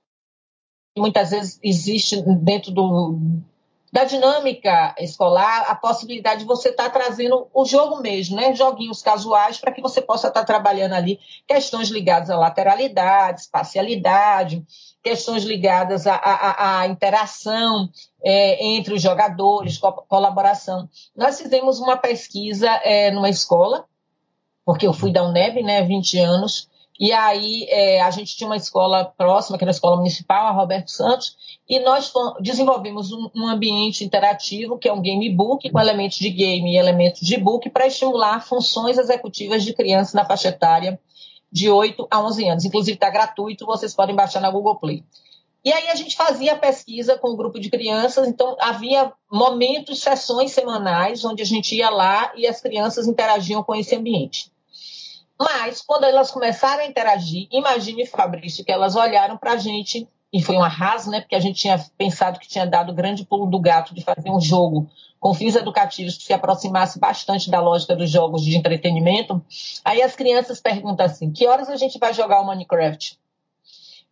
[0.96, 3.18] muitas vezes existe dentro do,
[3.94, 8.52] da dinâmica escolar, a possibilidade de você estar tá trazendo o jogo mesmo, né?
[8.52, 14.66] Joguinhos casuais para que você possa estar tá trabalhando ali questões ligadas à lateralidade, espacialidade,
[15.00, 17.88] questões ligadas à, à, à interação
[18.20, 20.88] é, entre os jogadores, co colaboração.
[21.14, 23.84] Nós fizemos uma pesquisa é, numa escola,
[24.64, 26.68] porque eu fui da UNEB, né, 20 anos,
[26.98, 30.52] e aí é, a gente tinha uma escola próxima, que era a escola municipal, a
[30.52, 31.36] Roberto Santos,
[31.68, 36.72] e nós desenvolvemos um, um, ambiente interativo, que é um gamebook, com elementos de game
[36.72, 41.00] e elementos de book, para estimular funções executivas de crianças na faixa etária
[41.50, 42.64] de 8 a 11 anos.
[42.64, 45.02] Inclusive está gratuito, vocês podem baixar na Google Play.
[45.64, 50.52] E aí a gente fazia pesquisa com um grupo de crianças, então havia momentos, sessões
[50.52, 54.52] semanais, onde a gente ia lá e as crianças interagiam com esse ambiente.
[55.38, 60.42] Mas, quando elas começaram a interagir, imagine, Fabrício, que elas olharam para a gente, e
[60.42, 61.20] foi um arraso, né?
[61.20, 64.30] Porque a gente tinha pensado que tinha dado o grande pulo do gato de fazer
[64.30, 64.88] um jogo
[65.20, 69.42] com fins educativos que se aproximasse bastante da lógica dos jogos de entretenimento.
[69.84, 73.18] Aí as crianças perguntam assim: que horas a gente vai jogar o Minecraft?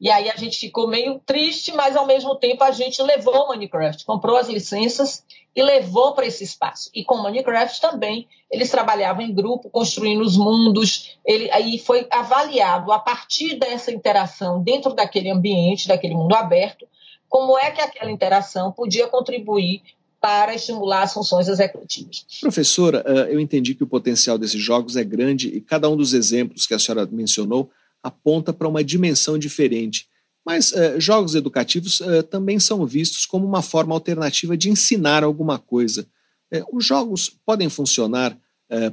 [0.02, 3.48] E aí a gente ficou meio triste, mas ao mesmo tempo a gente levou o
[3.50, 5.22] Minecraft, comprou as licenças
[5.54, 6.90] e levou para esse espaço.
[6.92, 11.16] E com o Minecraft também, eles trabalhavam em grupo, construindo os mundos.
[11.24, 16.84] Ele, aí foi avaliado, a partir dessa interação dentro daquele ambiente, daquele mundo aberto,
[17.28, 19.82] como é que aquela interação podia contribuir
[20.20, 22.26] para estimular as funções executivas.
[22.40, 26.12] Professora, eh, eu entendi que o potencial desses jogos é grande e cada um dos
[26.12, 27.70] exemplos que a senhora mencionou
[28.02, 30.06] aponta para uma dimensão diferente.
[30.44, 35.58] Mas uh, jogos educativos uh, também são vistos como uma forma alternativa de ensinar alguma
[35.58, 36.06] coisa.
[36.52, 38.36] Uh, os jogos podem funcionar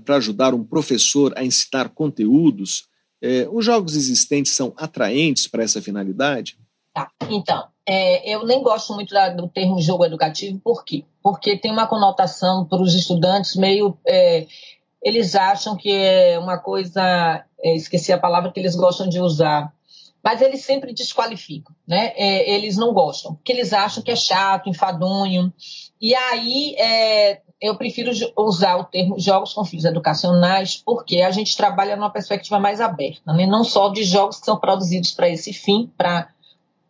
[0.03, 2.89] para ajudar um professor a ensinar conteúdos?
[3.49, 6.57] os jogos existentes são atraentes para essa finalidade?
[6.93, 11.05] Tá, então, é, eu nem gosto muito da, do termo jogo educativo, por quê?
[11.23, 13.97] Porque tem uma conotação para os estudantes meio.
[14.05, 14.45] É,
[15.01, 19.73] eles acham que é uma coisa é, esqueci a palavra que eles gostam de usar,
[20.23, 22.13] mas eles sempre desqualificam, né?
[22.15, 25.53] É, eles não gostam, porque eles acham que é chato, enfadonho.
[26.01, 31.55] E aí é, eu prefiro usar o termo jogos com fins educacionais, porque a gente
[31.55, 33.45] trabalha numa perspectiva mais aberta, né?
[33.45, 36.29] não só de jogos que são produzidos para esse fim, para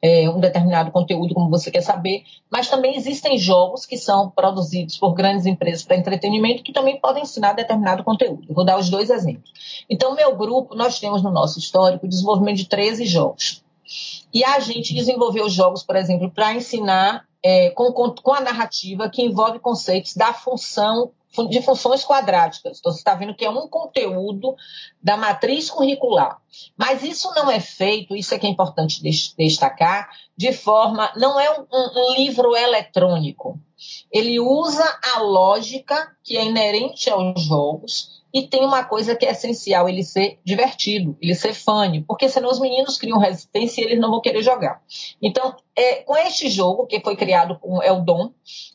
[0.01, 4.97] é, um determinado conteúdo, como você quer saber, mas também existem jogos que são produzidos
[4.97, 8.53] por grandes empresas para entretenimento que também podem ensinar determinado conteúdo.
[8.53, 9.51] Vou dar os dois exemplos.
[9.89, 13.63] Então, meu grupo, nós temos no nosso histórico o desenvolvimento de 13 jogos.
[14.33, 19.21] E a gente desenvolveu jogos, por exemplo, para ensinar é, com, com a narrativa que
[19.21, 21.11] envolve conceitos da função
[21.49, 22.79] de funções quadráticas.
[22.79, 24.55] Então, você está vendo que é um conteúdo
[25.01, 26.41] da matriz curricular.
[26.75, 29.01] Mas isso não é feito, isso é que é importante
[29.37, 31.11] destacar, de forma.
[31.15, 33.59] Não é um, um livro eletrônico.
[34.11, 34.83] Ele usa
[35.15, 40.03] a lógica que é inerente aos jogos e tem uma coisa que é essencial, ele
[40.03, 44.21] ser divertido, ele ser fã, porque senão os meninos criam resistência e eles não vão
[44.21, 44.81] querer jogar.
[45.21, 48.31] Então, é, com este jogo, que foi criado com Eldon,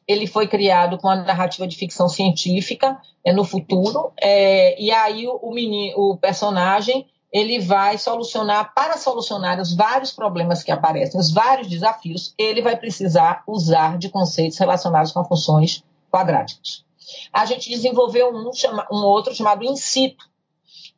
[0.08, 5.26] ele foi criado com a narrativa de ficção científica é, no futuro, é, e aí
[5.28, 11.32] o, menino, o personagem ele vai solucionar, para solucionar os vários problemas que aparecem, os
[11.32, 15.82] vários desafios, ele vai precisar usar de conceitos relacionados com funções
[16.12, 16.84] quadráticas.
[17.32, 18.50] A gente desenvolveu um,
[18.92, 20.24] um outro chamado in situ,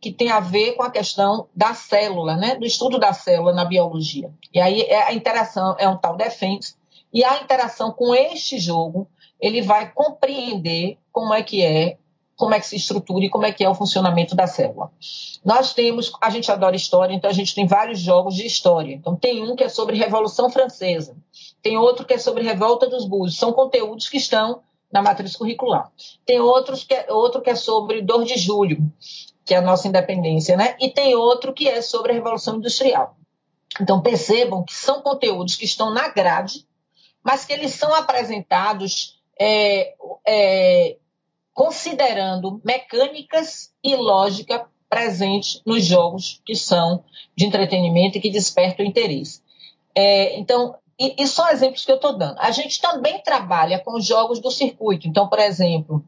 [0.01, 2.57] que tem a ver com a questão da célula, né?
[2.57, 4.31] do estudo da célula na biologia.
[4.53, 6.75] E aí é, a interação é um tal defense,
[7.13, 9.09] e a interação com este jogo,
[9.41, 11.99] ele vai compreender como é que é
[12.37, 14.93] como é que se estrutura e como é que é o funcionamento da célula.
[15.43, 18.95] Nós temos, a gente adora história, então a gente tem vários jogos de história.
[18.95, 21.17] Então tem um que é sobre Revolução Francesa,
[21.63, 23.39] tem outro que é sobre Revolta dos Búzios.
[23.39, 24.61] São conteúdos que estão
[24.97, 25.93] na matriz curricular.
[26.25, 28.79] Tem outros que é, outro que é sobre Dor de Julho,
[29.45, 30.75] que é a nossa independência, né?
[30.81, 33.15] E tem outro que é sobre a Revolução Industrial.
[33.81, 36.67] Então percebam que são conteúdos que estão na grade,
[37.23, 39.95] mas que eles são apresentados é,
[40.27, 40.97] é,
[41.53, 47.05] considerando mecânicas e lógica presentes nos jogos que são
[47.37, 49.43] de entretenimento e que despertam interesse.
[49.95, 52.39] É, então, e, e exemplos que eu estou dando.
[52.39, 55.07] A gente também trabalha com jogos do circuito.
[55.07, 56.05] Então, por exemplo,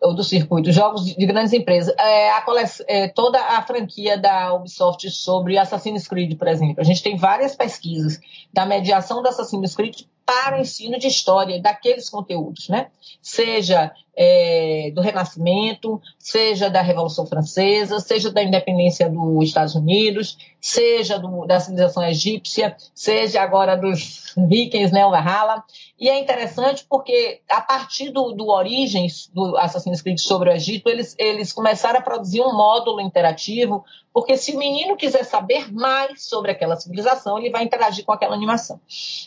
[0.00, 2.44] do circuito, jogos de, de grandes empresas, é, a
[2.88, 6.80] é, toda a franquia da Ubisoft sobre Assassin's Creed, por exemplo.
[6.80, 8.18] A gente tem várias pesquisas
[8.52, 12.88] da mediação do Assassin's Creed para o ensino de história daqueles conteúdos, né?
[13.20, 21.18] Seja é, do Renascimento, seja da Revolução Francesa, seja da independência dos Estados Unidos, seja
[21.18, 25.64] do, da civilização egípcia, seja agora dos vikings, né, o Valhalla.
[25.98, 30.88] E é interessante porque, a partir do, do Origens, do Assassin's Creed sobre o Egito,
[30.88, 36.24] eles, eles começaram a produzir um módulo interativo, porque se o menino quiser saber mais
[36.24, 38.78] sobre aquela civilização, ele vai interagir com aquela animação.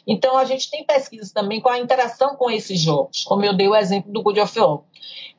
[0.05, 3.67] Então, a gente tem pesquisas também com a interação com esses jogos, como eu dei
[3.67, 4.79] o exemplo do Good of War.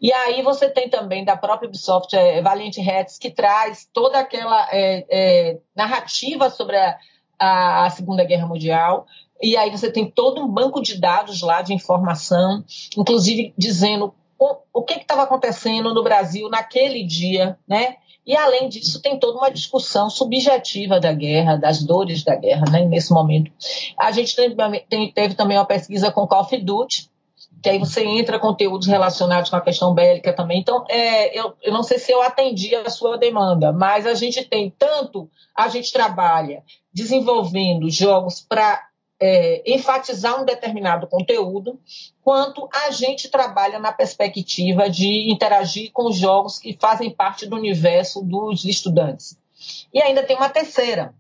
[0.01, 4.69] E aí você tem também da própria Ubisoft, é, Valiant Heads, que traz toda aquela
[4.71, 6.99] é, é, narrativa sobre a,
[7.39, 9.07] a, a Segunda Guerra Mundial.
[9.41, 12.65] E aí você tem todo um banco de dados lá de informação,
[12.97, 17.97] inclusive dizendo o, o que estava acontecendo no Brasil naquele dia, né?
[18.27, 22.85] E além disso, tem toda uma discussão subjetiva da guerra, das dores da guerra, né,
[22.85, 23.53] nesse momento.
[23.99, 24.57] A gente teve,
[25.15, 27.09] teve também uma pesquisa com Call of Duty,
[27.63, 30.61] que aí você entra conteúdos relacionados com a questão bélica também.
[30.61, 34.45] Então, é, eu, eu não sei se eu atendi a sua demanda, mas a gente
[34.45, 36.63] tem tanto, a gente trabalha
[36.93, 38.86] desenvolvendo jogos para
[39.21, 41.81] é, enfatizar um determinado conteúdo,
[42.23, 48.23] quanto a gente trabalha na perspectiva de interagir com jogos que fazem parte do universo
[48.23, 49.39] dos estudantes.
[49.93, 51.15] E ainda tem uma terceira,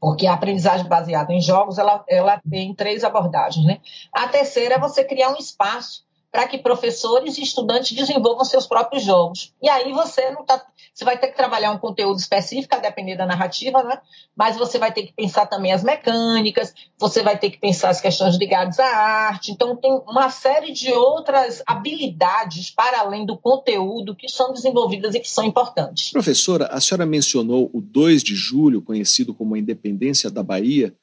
[0.00, 3.66] porque a aprendizagem baseada em jogos ela, ela tem três abordagens.
[3.66, 3.80] Né?
[4.12, 9.02] A terceira é você criar um espaço para que professores e estudantes desenvolvam seus próprios
[9.02, 9.54] jogos.
[9.62, 10.64] E aí você não tá,
[10.96, 13.98] você vai ter que trabalhar um conteúdo específico, a depender da narrativa, né?
[14.34, 18.00] Mas você vai ter que pensar também as mecânicas, você vai ter que pensar as
[18.00, 19.52] questões ligadas à arte.
[19.52, 25.20] Então tem uma série de outras habilidades para além do conteúdo que são desenvolvidas e
[25.20, 26.12] que são importantes.
[26.12, 30.94] Professora, a senhora mencionou o 2 de julho, conhecido como a Independência da Bahia,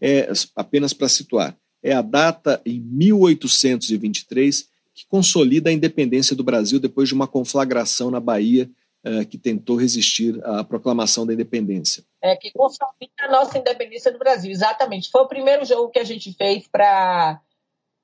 [0.00, 6.80] é apenas para situar, é a data em 1823 que consolida a independência do Brasil
[6.80, 8.70] depois de uma conflagração na Bahia
[9.04, 12.04] uh, que tentou resistir à proclamação da independência.
[12.20, 15.10] É, que consolida a nossa independência do Brasil, exatamente.
[15.10, 17.40] Foi o primeiro jogo que a gente fez para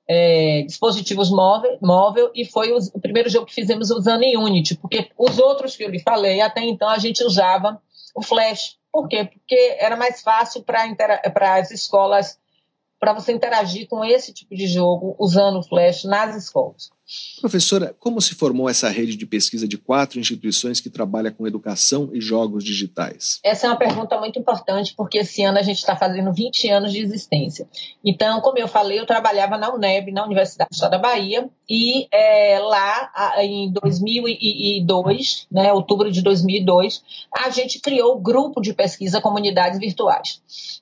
[0.07, 4.75] é, dispositivos móvel, móvel e foi o, o, primeiro jogo que fizemos usando em Unity,
[4.75, 7.81] porque os outros que eu lhe falei, até então a gente usava
[8.15, 8.77] o Flash.
[8.91, 9.25] Por quê?
[9.25, 12.39] Porque era mais fácil para as escolas
[12.99, 16.89] para você interagir com esse tipo de jogo usando o Flash nas escolas.
[17.41, 22.09] Professora, como se formou essa rede de pesquisa de quatro instituições que trabalha com educação
[22.13, 23.39] e jogos digitais?
[23.43, 26.91] Essa é uma pergunta muito importante, porque esse ano a gente está fazendo 20 anos
[26.91, 27.67] de existência.
[28.03, 32.59] Então, como eu falei, eu trabalhava na UNEB, na Universidade Estado da Bahia, e é,
[32.59, 39.79] lá em 2002, né, outubro de 2002, a gente criou o grupo de pesquisa Comunidades
[39.79, 40.41] Virtuais.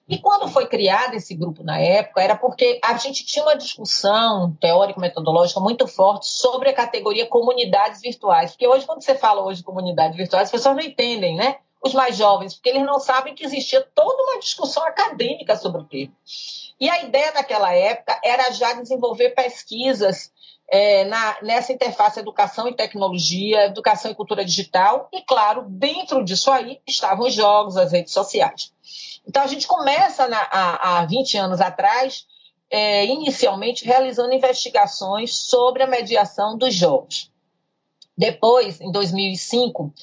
[0.10, 4.56] E quando foi criado esse grupo na época, era porque a gente tinha uma discussão
[4.62, 8.52] teórico-metodológica muito forte sobre a categoria comunidades virtuais.
[8.52, 11.58] Porque hoje, quando você fala hoje de comunidades virtuais, as pessoas não entendem, né?
[11.84, 15.86] Os mais jovens, porque eles não sabem que existia toda uma discussão acadêmica sobre o
[15.86, 16.16] termo.
[16.80, 20.32] E a ideia naquela época era já desenvolver pesquisas
[20.70, 26.52] é, na, nessa interface educação e tecnologia, educação e cultura digital, e, claro, dentro disso
[26.52, 28.72] aí estavam os jogos, as redes sociais.
[29.26, 32.26] Então, a gente começa há 20 anos atrás,
[32.70, 37.32] é, inicialmente realizando investigações sobre a mediação dos jogos.
[38.18, 39.94] Depois, em 2005,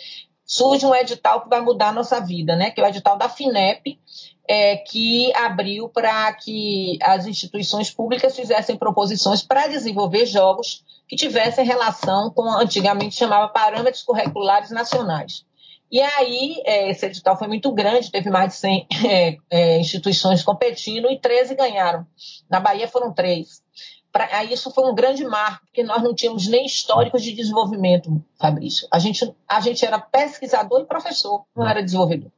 [0.44, 2.70] surge um edital que vai mudar a nossa vida, né?
[2.70, 3.98] que é o edital da FINEP,
[4.46, 11.64] é, que abriu para que as instituições públicas fizessem proposições para desenvolver jogos que tivessem
[11.64, 15.44] relação com, antigamente chamava parâmetros curriculares nacionais.
[15.90, 20.42] E aí, é, esse edital foi muito grande, teve mais de 100 é, é, instituições
[20.42, 22.06] competindo e 13 ganharam.
[22.48, 23.62] Na Bahia foram três.
[24.10, 28.86] Pra, isso foi um grande marco, porque nós não tínhamos nem históricos de desenvolvimento, Fabrício.
[28.92, 32.30] A gente, a gente era pesquisador e professor, não era desenvolvedor.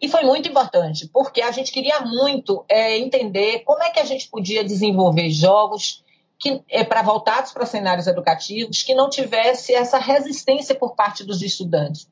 [0.00, 4.04] E foi muito importante, porque a gente queria muito é, entender como é que a
[4.04, 6.04] gente podia desenvolver jogos
[6.38, 11.42] que é, para voltados para cenários educativos que não tivesse essa resistência por parte dos
[11.42, 12.08] estudantes,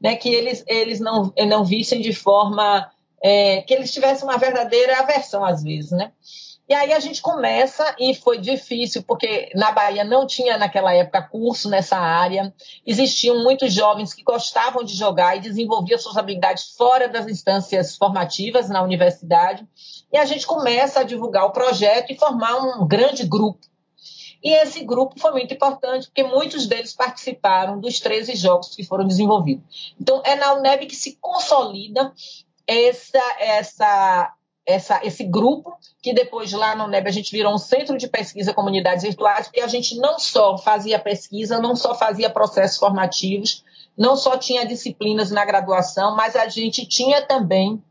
[0.00, 0.16] né?
[0.16, 2.90] que eles, eles não, não vissem de forma
[3.22, 6.12] é, que eles tivessem uma verdadeira aversão às vezes, né?
[6.66, 11.20] E aí a gente começa, e foi difícil, porque na Bahia não tinha naquela época
[11.20, 12.54] curso nessa área,
[12.86, 18.70] existiam muitos jovens que gostavam de jogar e desenvolviam suas habilidades fora das instâncias formativas
[18.70, 19.66] na universidade,
[20.10, 23.60] e a gente começa a divulgar o projeto e formar um grande grupo.
[24.44, 29.06] E esse grupo foi muito importante, porque muitos deles participaram dos 13 jogos que foram
[29.06, 29.94] desenvolvidos.
[29.98, 32.12] Então, é na UNEB que se consolida
[32.66, 34.34] essa, essa
[34.66, 38.54] essa, esse grupo, que depois lá no NEB a gente virou um centro de pesquisa
[38.54, 43.62] comunidades virtuais, porque a gente não só fazia pesquisa, não só fazia processos formativos,
[43.96, 47.82] não só tinha disciplinas na graduação, mas a gente tinha também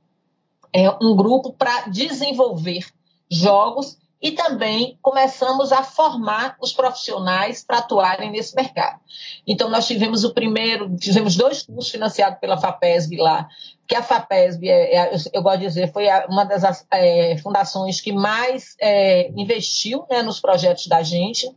[0.74, 2.88] é, um grupo para desenvolver
[3.30, 8.97] jogos e também começamos a formar os profissionais para atuarem nesse mercado.
[9.45, 13.49] Então, nós tivemos o primeiro, fizemos dois cursos financiados pela FAPESB lá,
[13.86, 18.13] que a FAPESB, é, é, eu gosto de dizer, foi uma das é, fundações que
[18.13, 21.53] mais é, investiu né, nos projetos da gente,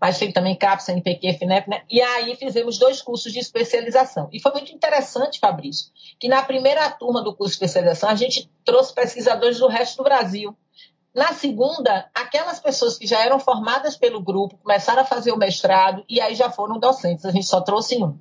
[0.00, 1.82] mas tem também CAPS, NPQ, FINEP, né?
[1.90, 4.28] E aí fizemos dois cursos de especialização.
[4.32, 8.48] E foi muito interessante, Fabrício, que na primeira turma do curso de especialização a gente
[8.64, 10.56] trouxe pesquisadores do resto do Brasil.
[11.18, 16.04] Na segunda, aquelas pessoas que já eram formadas pelo grupo começaram a fazer o mestrado
[16.08, 18.16] e aí já foram docentes, a gente só trouxe um.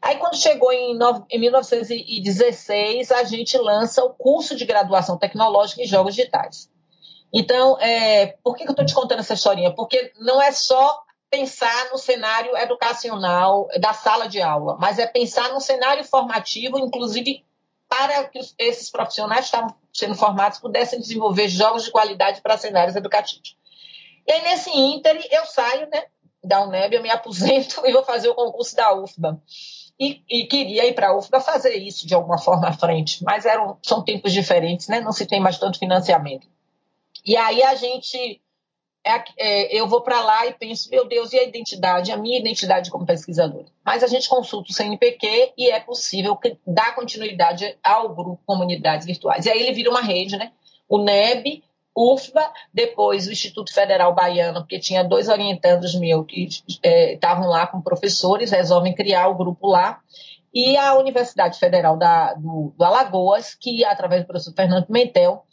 [0.00, 0.96] Aí, quando chegou em,
[1.28, 6.70] em 1916, a gente lança o curso de graduação tecnológica em jogos digitais.
[7.34, 9.74] Então, é, por que, que eu estou te contando essa historinha?
[9.74, 15.52] Porque não é só pensar no cenário educacional da sala de aula, mas é pensar
[15.52, 17.44] no cenário formativo, inclusive
[17.88, 23.56] para que esses profissionais estavam sendo formados pudessem desenvolver jogos de qualidade para cenários educativos.
[24.26, 26.04] E aí, nesse ínter, eu saio né,
[26.42, 29.40] da UNEB, eu me aposento e vou fazer o concurso da UFBA.
[29.98, 33.44] E, e queria ir para a UFBA fazer isso de alguma forma à frente, mas
[33.44, 35.00] eram, são tempos diferentes, né?
[35.00, 36.48] não se tem mais tanto financiamento.
[37.24, 38.40] E aí a gente
[39.04, 42.38] é, é, eu vou para lá e penso, meu Deus, e a identidade, a minha
[42.38, 43.66] identidade como pesquisadora?
[43.84, 49.46] Mas a gente consulta o CNPq e é possível dar continuidade ao grupo Comunidades Virtuais.
[49.46, 50.52] E aí ele vira uma rede, né?
[50.88, 51.62] O NEB,
[51.96, 56.48] UFBA, depois o Instituto Federal Baiano, porque tinha dois orientandos meus que
[56.82, 60.00] é, estavam lá com professores, resolvem criar o grupo lá,
[60.52, 65.44] e a Universidade Federal da, do, do Alagoas, que através do professor Fernando Pimentel,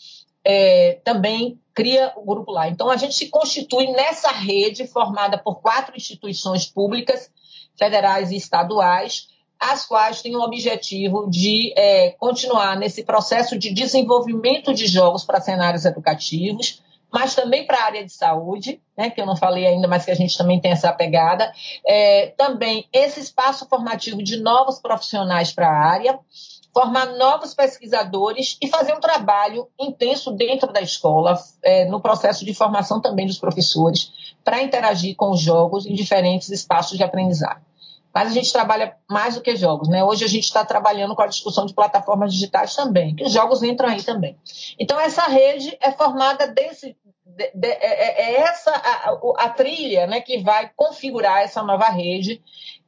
[0.49, 2.69] é, também cria o grupo lá.
[2.69, 7.29] Então, a gente se constitui nessa rede formada por quatro instituições públicas,
[7.77, 9.27] federais e estaduais,
[9.59, 15.41] as quais têm o objetivo de é, continuar nesse processo de desenvolvimento de jogos para
[15.41, 16.81] cenários educativos,
[17.11, 20.11] mas também para a área de saúde, né, que eu não falei ainda, mas que
[20.11, 21.51] a gente também tem essa pegada.
[21.85, 26.19] É, também esse espaço formativo de novos profissionais para a área
[26.77, 32.53] formar novos pesquisadores e fazer um trabalho intenso dentro da escola, é, no processo de
[32.53, 34.11] formação também dos professores,
[34.43, 37.63] para interagir com os jogos em diferentes espaços de aprendizagem.
[38.13, 40.03] Mas a gente trabalha mais do que jogos, né?
[40.03, 43.63] Hoje a gente está trabalhando com a discussão de plataformas digitais também, que os jogos
[43.63, 44.37] entram aí também.
[44.79, 50.05] Então essa rede é formada desse, de, de, é, é, é essa a, a, trilha,
[50.05, 52.39] né, que vai configurar essa nova rede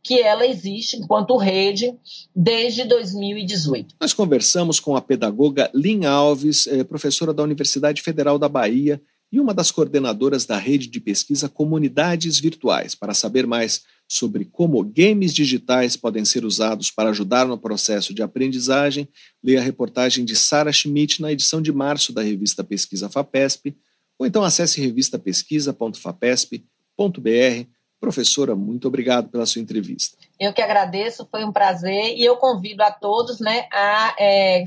[0.03, 1.95] que ela existe enquanto rede
[2.35, 3.95] desde 2018.
[3.99, 9.39] Nós conversamos com a pedagoga Lin Alves, eh, professora da Universidade Federal da Bahia e
[9.39, 15.31] uma das coordenadoras da rede de pesquisa Comunidades Virtuais, para saber mais sobre como games
[15.33, 19.07] digitais podem ser usados para ajudar no processo de aprendizagem,
[19.43, 23.77] leia a reportagem de Sara Schmidt na edição de março da revista Pesquisa FAPESP,
[24.17, 30.17] ou então acesse revistapesquisa.fapesp.br Professora, muito obrigado pela sua entrevista.
[30.39, 34.63] Eu que agradeço, foi um prazer e eu convido a todos né, a é,